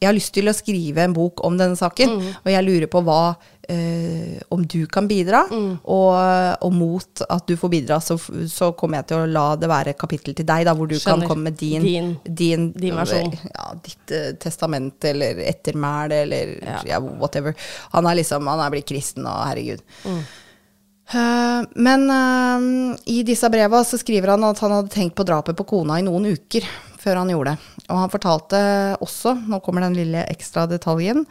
[0.00, 2.34] jeg har lyst til å skrive en bok om denne saken, Mm.
[2.44, 3.36] og jeg lurer på hva
[3.68, 5.80] eh, Om du kan bidra, Mm.
[5.84, 8.16] og, og mot at du får bidra, så,
[8.48, 10.94] så kommer jeg til å la det være et kapittel til deg, da, hvor du
[10.94, 11.26] Skjønner.
[11.26, 13.34] kan komme med din, Din- din, din versjon.
[13.54, 16.80] Ja, ditt uh, testament eller ettermæle eller Ja.
[16.86, 16.98] ja.
[17.00, 17.54] whatever.
[17.92, 19.82] Han er liksom Han er blitt kristen, og herregud.
[20.06, 20.22] Mm.
[21.08, 25.56] Uh, men uh, i disse breva så skriver han at han hadde tenkt på drapet
[25.56, 26.64] på kona i noen uker
[26.98, 27.72] før han gjorde det.
[27.88, 28.60] Og han fortalte
[29.04, 31.24] også, nå kommer den lille ekstra detaljen,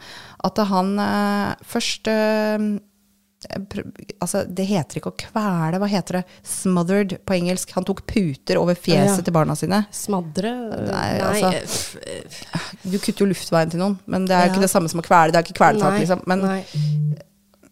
[0.44, 2.68] at han eh, først eh,
[4.18, 6.22] Altså, det heter ikke å kvele, hva heter det?
[6.42, 7.70] Smothered på engelsk.
[7.76, 9.22] Han tok puter over fjeset Ja.
[9.28, 9.78] til barna sine.
[9.94, 10.50] Smadre?
[10.88, 14.54] Nei, altså- eh, Du kutter jo luftveien til noen, men det er jo Ja.
[14.56, 15.30] ikke det samme som å kvele.
[15.30, 16.22] Det er ikke kvelertak, liksom.
[16.26, 16.64] Men nei.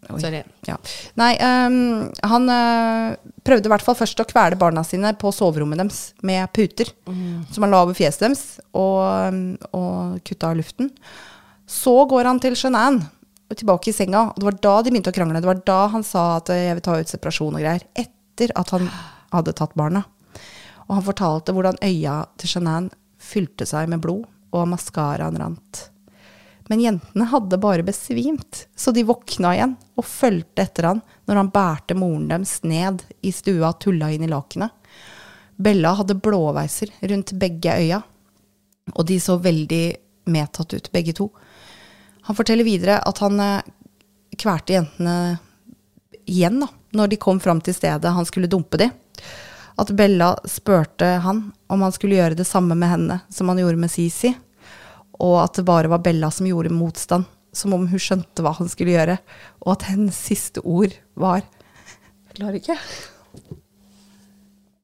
[0.07, 0.19] Oi.
[0.23, 0.39] Sorry.
[0.67, 0.77] Ja.
[1.19, 5.81] Nei, um, han uh, prøvde i hvert fall først å kvele barna sine på soverommet
[5.81, 6.93] deres med puter.
[7.51, 9.41] Som han la over fjeset deres og, ehm,
[9.75, 10.91] og kutta av luften.
[11.67, 13.01] Så går han til Shanann,
[13.55, 14.29] tilbake i senga.
[14.31, 15.41] Og det var da de begynte å krangle.
[15.43, 17.83] Det var da han sa at eh, jeg vil ta ut separasjon og greier.
[17.99, 18.87] Etter at han
[19.33, 20.05] hadde tatt barna.
[20.87, 22.95] Og han fortalte hvordan øya til Jeanette
[23.27, 25.87] fylte seg med blod, og maskaraen rant.
[26.67, 31.51] Men jentene hadde bare besvimt, så de våkna igjen og fulgte etter han når han
[31.53, 34.73] bærte moren deres ned i stua og tulla inn i lakenet.
[35.57, 38.01] Bella hadde blåveiser rundt begge øya,
[38.93, 39.85] og de så veldig
[40.29, 41.31] medtatt ut, begge to.
[42.27, 43.39] Han forteller videre at han
[44.37, 45.37] kvalte jentene
[46.27, 48.89] igjen da, når de kom fram til stedet han skulle dumpe de.
[49.79, 53.79] At Bella spurte han om han skulle gjøre det samme med henne som han gjorde
[53.79, 54.33] med Sisi,
[55.23, 58.69] og at det bare var Bella som gjorde motstand, som om hun skjønte hva han
[58.69, 59.17] skulle gjøre,
[59.65, 62.77] og at hennes siste ord var Jeg klarer ikke.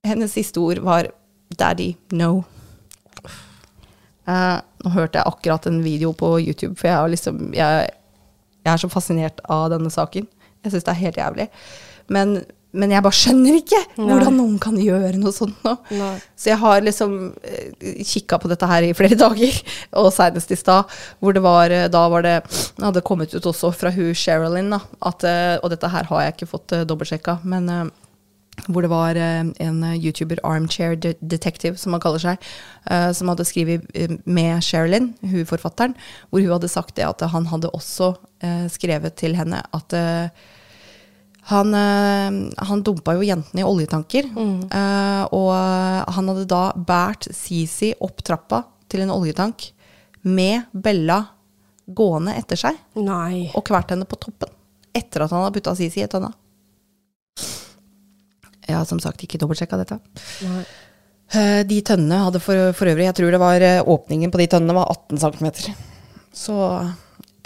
[0.07, 1.11] Hennes siste ord var
[1.53, 2.43] 'daddy, no'.
[4.25, 7.89] Eh, nå hørte jeg akkurat en video på YouTube, for jeg, er, liksom, jeg,
[8.63, 10.27] jeg er så fascinert av denne saken.
[10.63, 11.47] Jeg syns det er helt jævlig.
[12.07, 12.37] Men,
[12.73, 15.75] men jeg bare skjønner ikke hvordan noen kan gjøre noe sånt nå.
[15.93, 16.13] Nei.
[16.35, 17.17] Så jeg har liksom
[18.09, 19.59] kikka på dette her i flere dager,
[20.01, 20.89] og seinest i stad,
[21.21, 24.71] hvor det var eh, Da var det det hadde kommet ut også fra hun Sherilyn,
[24.73, 27.85] da, at, eh, og dette her har jeg ikke fått eh, dobbeltsjekka, men eh,
[28.67, 32.49] hvor det var eh, en eh, YouTuber, Armchair Detective, som han kaller seg,
[32.89, 35.95] eh, som hadde skrevet eh, med Sherilyn, hun forfatteren,
[36.29, 38.13] hvor hun hadde sagt det at han hadde også
[38.45, 40.51] eh, skrevet til henne at eh,
[41.51, 45.51] han, eh, han dumpa jo jentene i oljetanker, eh, og
[46.15, 49.71] han hadde da båret Sisi opp trappa til en oljetank
[50.23, 51.17] med Bella
[51.87, 53.49] gående etter seg, Nei.
[53.53, 54.49] og kvalt henne på toppen,
[54.95, 56.31] etter at han hadde putta Sisi i tønna.
[58.63, 59.97] Jeg har som sagt ikke dobbeltsjekka dette.
[60.47, 60.63] Nei.
[61.33, 64.77] Eh, De tønnene hadde for, for øvrig, jeg tror det var åpningen på de tønnene
[64.77, 65.73] var 18 cm.
[66.33, 66.55] Så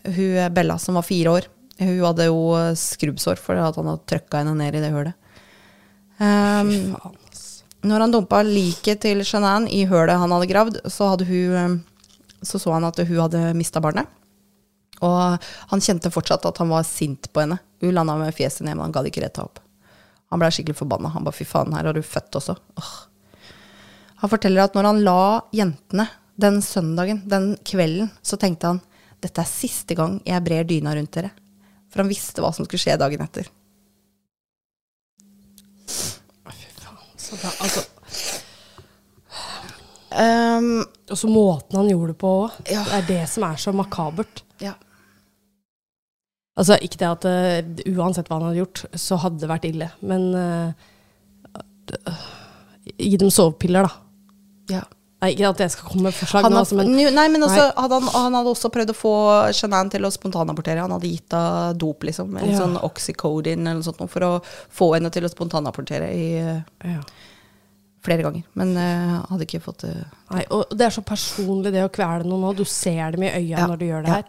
[0.05, 1.47] hun Bella som var fire år,
[1.79, 2.41] hun hadde jo
[2.79, 5.17] skrubbsår for at han hadde trøkka henne ned i det hølet.
[6.17, 7.43] Um, Faen, ass.
[7.85, 11.75] når han dumpa liket til Shanann i hølet han hadde gravd, så, hadde hun, eh,
[12.41, 14.09] så så han at hun hadde mista barnet.
[15.05, 17.59] Og han kjente fortsatt at han var sint på henne.
[17.83, 19.61] Hun landa med fjeset ned, men han gadd ikke rette opp.
[20.33, 21.13] Han blei skikkelig forbanna.
[21.13, 22.57] Han bare 'fy faen, her har du født også'.
[22.81, 22.95] Åh.
[24.23, 26.07] Han forteller at når han la jentene
[26.37, 28.81] den søndagen, den kvelden, så tenkte han
[29.21, 31.31] 'dette er siste gang jeg brer dyna rundt dere'.
[31.91, 33.49] For han visste hva som skulle skje dagen etter.
[37.17, 37.49] Så bra.
[37.59, 37.81] altså,
[40.17, 40.79] Um,
[41.11, 42.53] og så måten han gjorde det på òg.
[42.71, 42.81] Ja.
[42.87, 44.43] Det er det som er så makabert.
[44.63, 44.73] ja.
[46.57, 49.91] Altså, ikke det at uh, uansett hva han hadde gjort, så hadde det vært ille.
[50.01, 50.71] Men uh,
[52.97, 54.79] gi dem sovepiller, da.
[54.79, 54.83] ja.
[55.17, 57.61] Nei, ikke at jeg skal komme med forslag Han nå, altså, men nei, men også,
[57.63, 57.71] Nei.
[57.81, 59.13] hadde han, han hadde også prøvd å få
[59.57, 60.83] Shanann til å spontanabortere.
[60.83, 62.35] Han hadde gitt henne dop, liksom.
[62.37, 62.59] En Ja.
[62.61, 67.01] sånn oxycodin eller noe sånt, for å få henne til å spontanabortere i eh, ja.
[68.05, 68.45] flere ganger.
[68.61, 69.95] Men uh, hadde ikke fått det.
[70.35, 72.53] Nei, og det er så personlig det å kvele noen nå.
[72.53, 74.27] Du ser dem i øya Ja, når du gjør det her.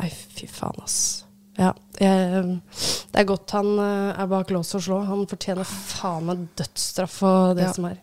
[0.00, 1.00] Nei, fy faen, ass.
[1.60, 2.44] Ja, jeg,
[3.12, 5.02] det er godt han eh, er bak lås og slå.
[5.12, 8.00] Han fortjener faen meg dødsstraff for det som er.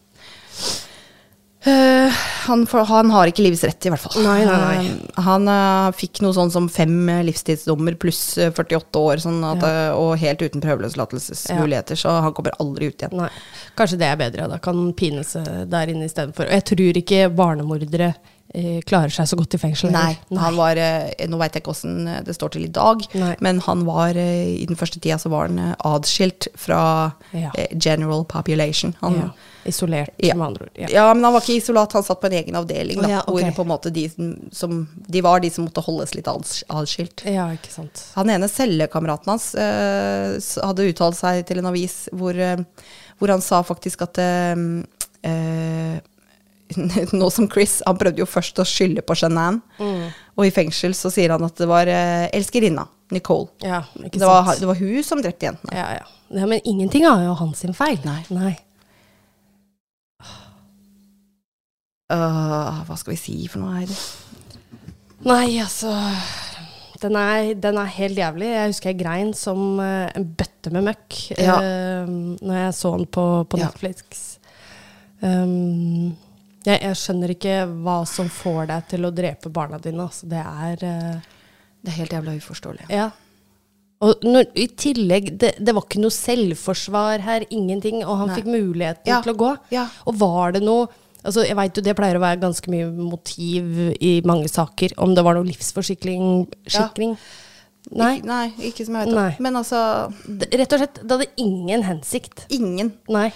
[1.68, 2.11] Eh,
[2.47, 4.22] han, for, han har ikke livets rett, i hvert fall.
[4.24, 4.91] Nei, nei, nei.
[4.93, 6.93] Eh, han uh, fikk noe sånn som fem
[7.28, 9.91] livstidsdommer pluss eh, 48 år, sånn at, Ja.
[9.99, 13.28] og helt uten prøveløslatelsesmuligheter, så han kommer aldri ut igjen.
[13.78, 14.47] Kanskje det er bedre.
[14.53, 16.47] Da kan han pine seg der inne istedenfor.
[16.47, 18.13] Og jeg tror ikke barnemordere
[18.87, 19.91] klarer seg så godt i fengsel.
[19.91, 20.39] Nei, nei.
[20.41, 23.33] han var eh, Nå veit jeg ikke åssen det står til i dag, Nei.
[23.43, 27.51] men han var eh, i den første tida så var han eh, adskilt fra Ja.
[27.57, 28.95] eh, general population.
[29.01, 29.29] Han, ja.
[29.67, 30.33] Isolert, Ja.
[30.39, 30.71] med andre ord.
[30.79, 30.87] Ja.
[30.95, 31.05] ja.
[31.13, 33.01] men han var ikke isolat, han satt på en egen avdeling.
[33.03, 33.33] Da, Å ja, ok.
[33.35, 34.05] Hvor på en måte de
[34.55, 37.25] som, De var de som måtte holdes litt adskilt.
[37.27, 38.05] ja, ikke sant.
[38.15, 42.63] Han ene cellekameraten hans eh, hadde uttalt seg til en avis hvor, eh,
[43.19, 44.55] hvor han sa faktisk at eh,
[45.27, 45.97] eh,
[47.20, 50.09] Nå som Chris, han prøvde jo først å skylde på Shanann, Mm.
[50.38, 53.47] og i fengsel så sier han at det var eh, elskerinna, Nicole.
[53.63, 55.72] Ja, ikke Det var, det var hun som drepte jentene.
[55.78, 56.05] Ja, ja.
[56.41, 57.99] ja, men ingenting er jo hans sin feil.
[58.03, 58.20] Nei.
[58.36, 58.55] Nei.
[62.07, 63.95] Uh, hva skal vi si for noe her?
[65.28, 65.91] Nei, altså
[67.01, 68.47] den er, den er helt jævlig.
[68.53, 71.57] Jeg husker jeg grein som uh, en bøtte med møkk Ja.
[71.59, 73.70] Uh, når jeg så den på, på Ja.
[75.22, 76.15] Um,
[76.68, 77.55] jeg, jeg skjønner ikke
[77.86, 80.03] hva som får deg til å drepe barna dine.
[80.03, 80.28] Altså.
[80.30, 81.34] Det er uh,
[81.82, 82.88] Det er helt jævla uforståelig.
[82.91, 83.09] Ja.
[84.05, 88.38] Og når, i tillegg, det, det var ikke noe selvforsvar her, ingenting, og han Nei.
[88.38, 89.22] fikk muligheten Ja.
[89.26, 89.51] til å gå.
[89.74, 89.88] Ja.
[90.05, 90.88] Og var det noe
[91.28, 94.93] Altså, jeg vet jo Det pleier å være ganske mye motiv i mange saker.
[95.01, 97.18] Om det var noe livsforsikring skikring.
[97.95, 98.17] Nei.
[98.17, 99.43] Ikke, nei, ikke som jeg vet om.
[99.45, 99.79] Men altså,
[100.51, 102.43] rett og slett, det hadde ingen hensikt.
[102.51, 102.91] ingen.
[103.07, 103.29] Nei.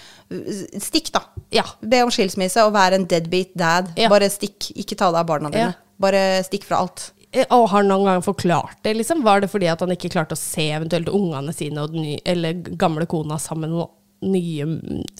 [0.83, 1.21] Stikk, da.
[1.55, 1.63] Ja.
[1.81, 3.93] Be om skilsmisse og være en deadbeat dad.
[3.99, 4.09] Ja.
[4.11, 4.71] Bare stikk.
[4.75, 5.71] Ikke ta deg av barna dine.
[5.71, 5.95] Ja.
[6.01, 7.11] Bare stikk fra alt.
[7.31, 8.95] Eh, Og har han noen gang forklart det?
[8.99, 9.23] liksom?
[9.23, 12.15] Var det fordi at han ikke klarte å se eventuelt ungene sine og den ny,
[12.27, 13.87] eller gamle kona sammen med
[14.35, 14.67] nye,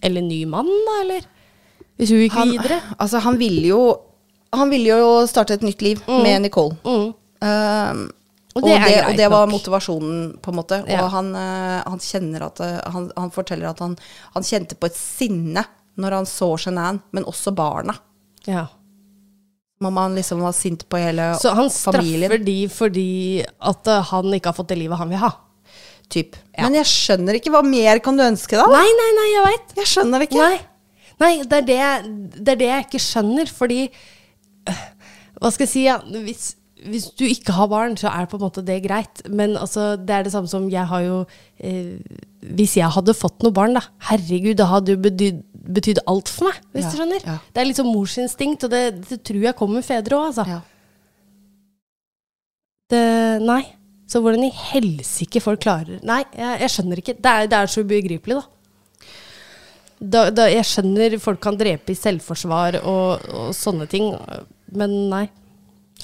[0.04, 1.30] eller ny mann, da, eller?
[1.98, 2.82] Hvis hun gikk Han, videre?
[3.02, 3.82] altså, han ville jo
[4.56, 6.76] Han ville jo starte et nytt liv med Nicole.
[6.84, 7.14] Mm.
[7.42, 8.02] Um,
[8.52, 10.82] Og og, det det, er og det var motivasjonen, på en måte.
[10.90, 11.06] Ja.
[11.06, 13.96] Og han, eh, han kjenner at eh, han, han forteller at han,
[14.36, 15.64] han kjente på et sinne
[16.02, 17.96] når han så Shanann, men også barna.
[18.48, 18.66] Ja.
[19.82, 21.42] Mammaen liksom var sint på hele familien.
[21.42, 22.46] Så han straffer familien.
[22.46, 23.12] de fordi
[23.72, 25.32] at eh, han ikke har fått det livet han vil ha.
[26.12, 26.36] Typ.
[26.52, 26.66] Ja.
[26.66, 27.54] Men jeg skjønner ikke.
[27.56, 28.68] Hva mer kan du ønske deg?
[28.68, 28.82] da?
[28.82, 29.76] Nei, nei, nei, jeg veit.
[29.80, 30.44] Jeg skjønner det ikke.
[30.44, 30.58] Nei,
[31.24, 33.86] nei det, er det, det er det jeg ikke skjønner, fordi
[35.42, 35.86] Hva skal jeg si?
[35.88, 35.96] Ja,
[36.28, 36.52] hvis,
[36.90, 39.22] hvis du ikke har barn, så er det på en måte det greit.
[39.30, 41.18] Men altså, det er det samme som jeg har jo
[41.62, 42.00] eh,
[42.58, 45.44] Hvis jeg hadde fått noe barn, da Herregud, det hadde jo betydd,
[45.78, 47.28] betyd alt for meg, hvis Ja, du skjønner.
[47.28, 47.36] ja.
[47.54, 50.48] Det er sånn morsinstinkt, og det, det tror jeg kommer fedre òg, altså.
[50.50, 50.62] Ja.
[52.92, 53.04] Det,
[53.46, 53.62] nei.
[54.12, 57.16] Så hvordan i helsike folk klarer Nei, jeg, jeg skjønner ikke.
[57.16, 58.48] Det er, det er så ubegripelig, da.
[60.02, 60.48] Da, da.
[60.50, 64.10] Jeg skjønner folk kan drepe i selvforsvar og, og sånne ting,
[64.74, 65.28] men nei.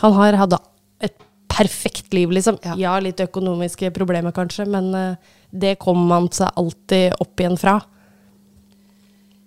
[0.03, 0.55] Han har hatt
[1.03, 1.15] et
[1.51, 2.59] perfekt liv, liksom.
[2.65, 2.77] Ja.
[2.77, 7.79] Ja, litt økonomiske problemer kanskje, men eh, det kommer man seg alltid opp igjen fra.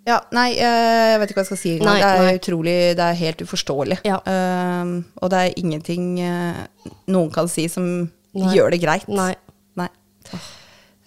[0.08, 1.74] Ja, nei, eh, jeg vet ikke hva jeg skal si.
[1.84, 2.38] Nei, det er nei.
[2.40, 4.00] utrolig, det er helt uforståelig.
[4.08, 4.18] Ja.
[4.24, 6.64] Uh, og det er ingenting uh,
[7.12, 7.86] noen kan si som
[8.34, 8.50] Nei.
[8.56, 9.06] gjør det greit.
[9.12, 9.34] Nei.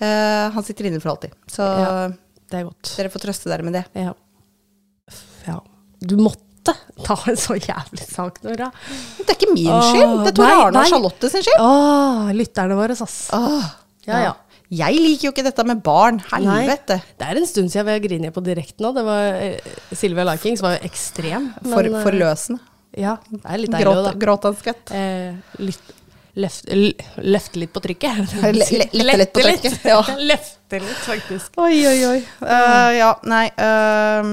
[0.03, 1.35] Eh, han sitter inne for alltid.
[1.47, 2.11] Så Ja.
[2.53, 2.67] Er
[2.99, 3.85] dere får trøste dere med det.
[3.97, 4.13] Ja.
[5.47, 5.61] ja.
[5.99, 8.69] Du måtte ta en så jævlig sak, Nora.
[9.19, 10.15] Det er ikke min skyld.
[10.23, 11.59] Det er Tor Arne og Charlotte sin skyld.
[11.63, 13.17] Åh, lytterne våre, ass.
[13.35, 13.69] Åh,
[14.07, 14.33] Ja, ja.
[14.73, 16.17] Jeg liker jo ikke dette med barn.
[16.31, 16.95] Helvete.
[16.97, 20.63] Nei, det er en stund siden vi har grinet på direkten var eh, Sylvia Likings
[20.65, 21.51] var jo ekstrem.
[21.61, 22.59] For, men, eh, forløsende.
[22.97, 24.13] Ja, det er litt deilig òg, Gråt, da.
[24.23, 24.91] gråt skvett.
[24.97, 25.93] Eh, litt,
[26.41, 28.33] løft, litt på trykket.
[28.41, 29.99] Le- le- lette litt på trykket, ja.
[30.31, 31.53] Løfte litt, faktisk.
[31.61, 32.19] Oi, oi, oi.
[32.41, 33.45] Uh, ja, nei.
[33.53, 34.31] eh,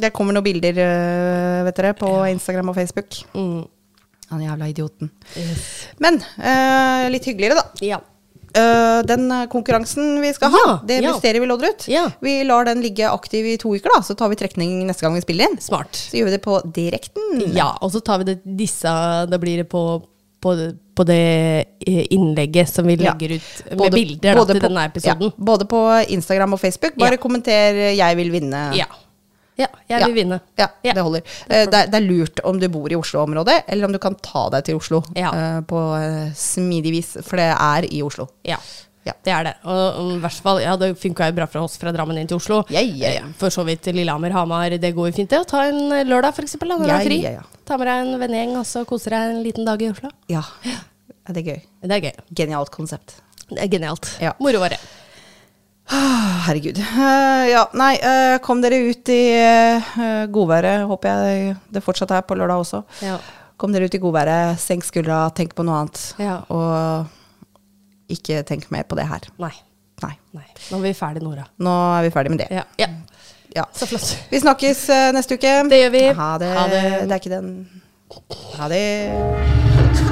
[0.00, 3.18] det kommer noen bilder, eh, vet dere, på Instagram og Facebook.
[3.34, 3.66] Mm.
[4.32, 5.10] Han jævla idioten.
[6.00, 7.64] Men uh, litt hyggeligere, da.
[7.84, 7.98] Ja.
[8.52, 11.12] Uh, den konkurransen vi skal ha, Ja, det ja.
[11.12, 12.06] mysteriet vi lodder ut, Ja.
[12.20, 14.00] vi lar den ligge aktiv i to uker, da.
[14.04, 15.58] Så tar vi trekning neste gang vi spiller inn.
[15.60, 15.92] Smart.
[15.96, 17.44] Så gjør vi det på direkten.
[17.56, 18.88] Ja, og så tar vi det, disse
[19.28, 19.84] Da blir det på,
[20.40, 20.56] på,
[20.96, 23.12] på det innlegget som vi Ja.
[23.12, 25.28] legger ut med bilder da, til på- denne episoden.
[25.32, 26.96] Ja, både på Instagram og Facebook.
[26.96, 27.16] Bare Ja.
[27.20, 28.76] kommenter 'jeg vil vinne'.
[28.76, 28.86] Ja.
[29.58, 29.66] Ja.
[29.88, 30.40] jeg vil vinne.
[30.58, 30.92] Ja, Ja.
[30.94, 31.22] det holder.
[31.48, 34.14] Eh, Det er, det er lurt om du bor i Oslo-området, eller om du kan
[34.14, 35.30] ta deg til Oslo Ja.
[35.32, 38.28] eh, på eh, smidig vis, for det er i Oslo.
[38.44, 38.56] Ja.
[39.04, 39.12] Ja.
[39.24, 39.54] Det er det.
[39.66, 42.36] Og i hvert fall, ja, det funka jo bra for oss fra Drammen inn til
[42.38, 42.60] Oslo.
[42.70, 43.24] Ja, ja, ja.
[43.36, 45.40] For så vidt Lillehammer, Hamar, det går jo fint det.
[45.42, 47.18] Å ta en lørdag, eksempel, når du Ja, er fri.
[47.24, 47.42] ja, ja.
[47.66, 50.08] Ta med deg en vennegjeng, og så koser deg en liten dag i Oslo.
[50.30, 50.44] Ja.
[50.64, 50.78] ja,
[51.34, 51.60] det er gøy.
[51.82, 52.12] Det er gøy.
[52.32, 53.16] Genialt konsept.
[53.50, 54.06] Det er genialt.
[54.22, 54.34] Ja.
[54.38, 54.78] Moro var det.
[55.90, 56.78] Ah, Herregud.
[56.78, 60.86] Eh, ja, nei, eh, kom dere ut i eh, godværet.
[60.88, 62.82] Håper jeg det fortsatt er på lørdag også.
[63.04, 63.18] Ja.
[63.60, 66.04] Kom dere ut i godværet, senk skuldra, tenk på noe annet.
[66.22, 66.40] Ja.
[66.50, 69.28] Og ikke tenk mer på det her.
[69.42, 69.52] Nei.
[70.02, 70.14] Nei.
[70.34, 70.48] Nei.
[70.70, 71.46] Nå er vi ferdig, Nora.
[71.62, 72.50] Nå er vi ferdig med det.
[72.54, 72.66] Ja.
[72.80, 72.90] ja.
[73.52, 73.66] Ja.
[73.76, 74.14] Så flott.
[74.32, 75.52] Vi snakkes neste uke.
[75.68, 76.06] Det gjør vi.
[76.16, 76.54] Ha det.
[76.56, 76.82] Ha det.
[77.04, 77.52] det er ikke den
[78.56, 80.11] Ha det.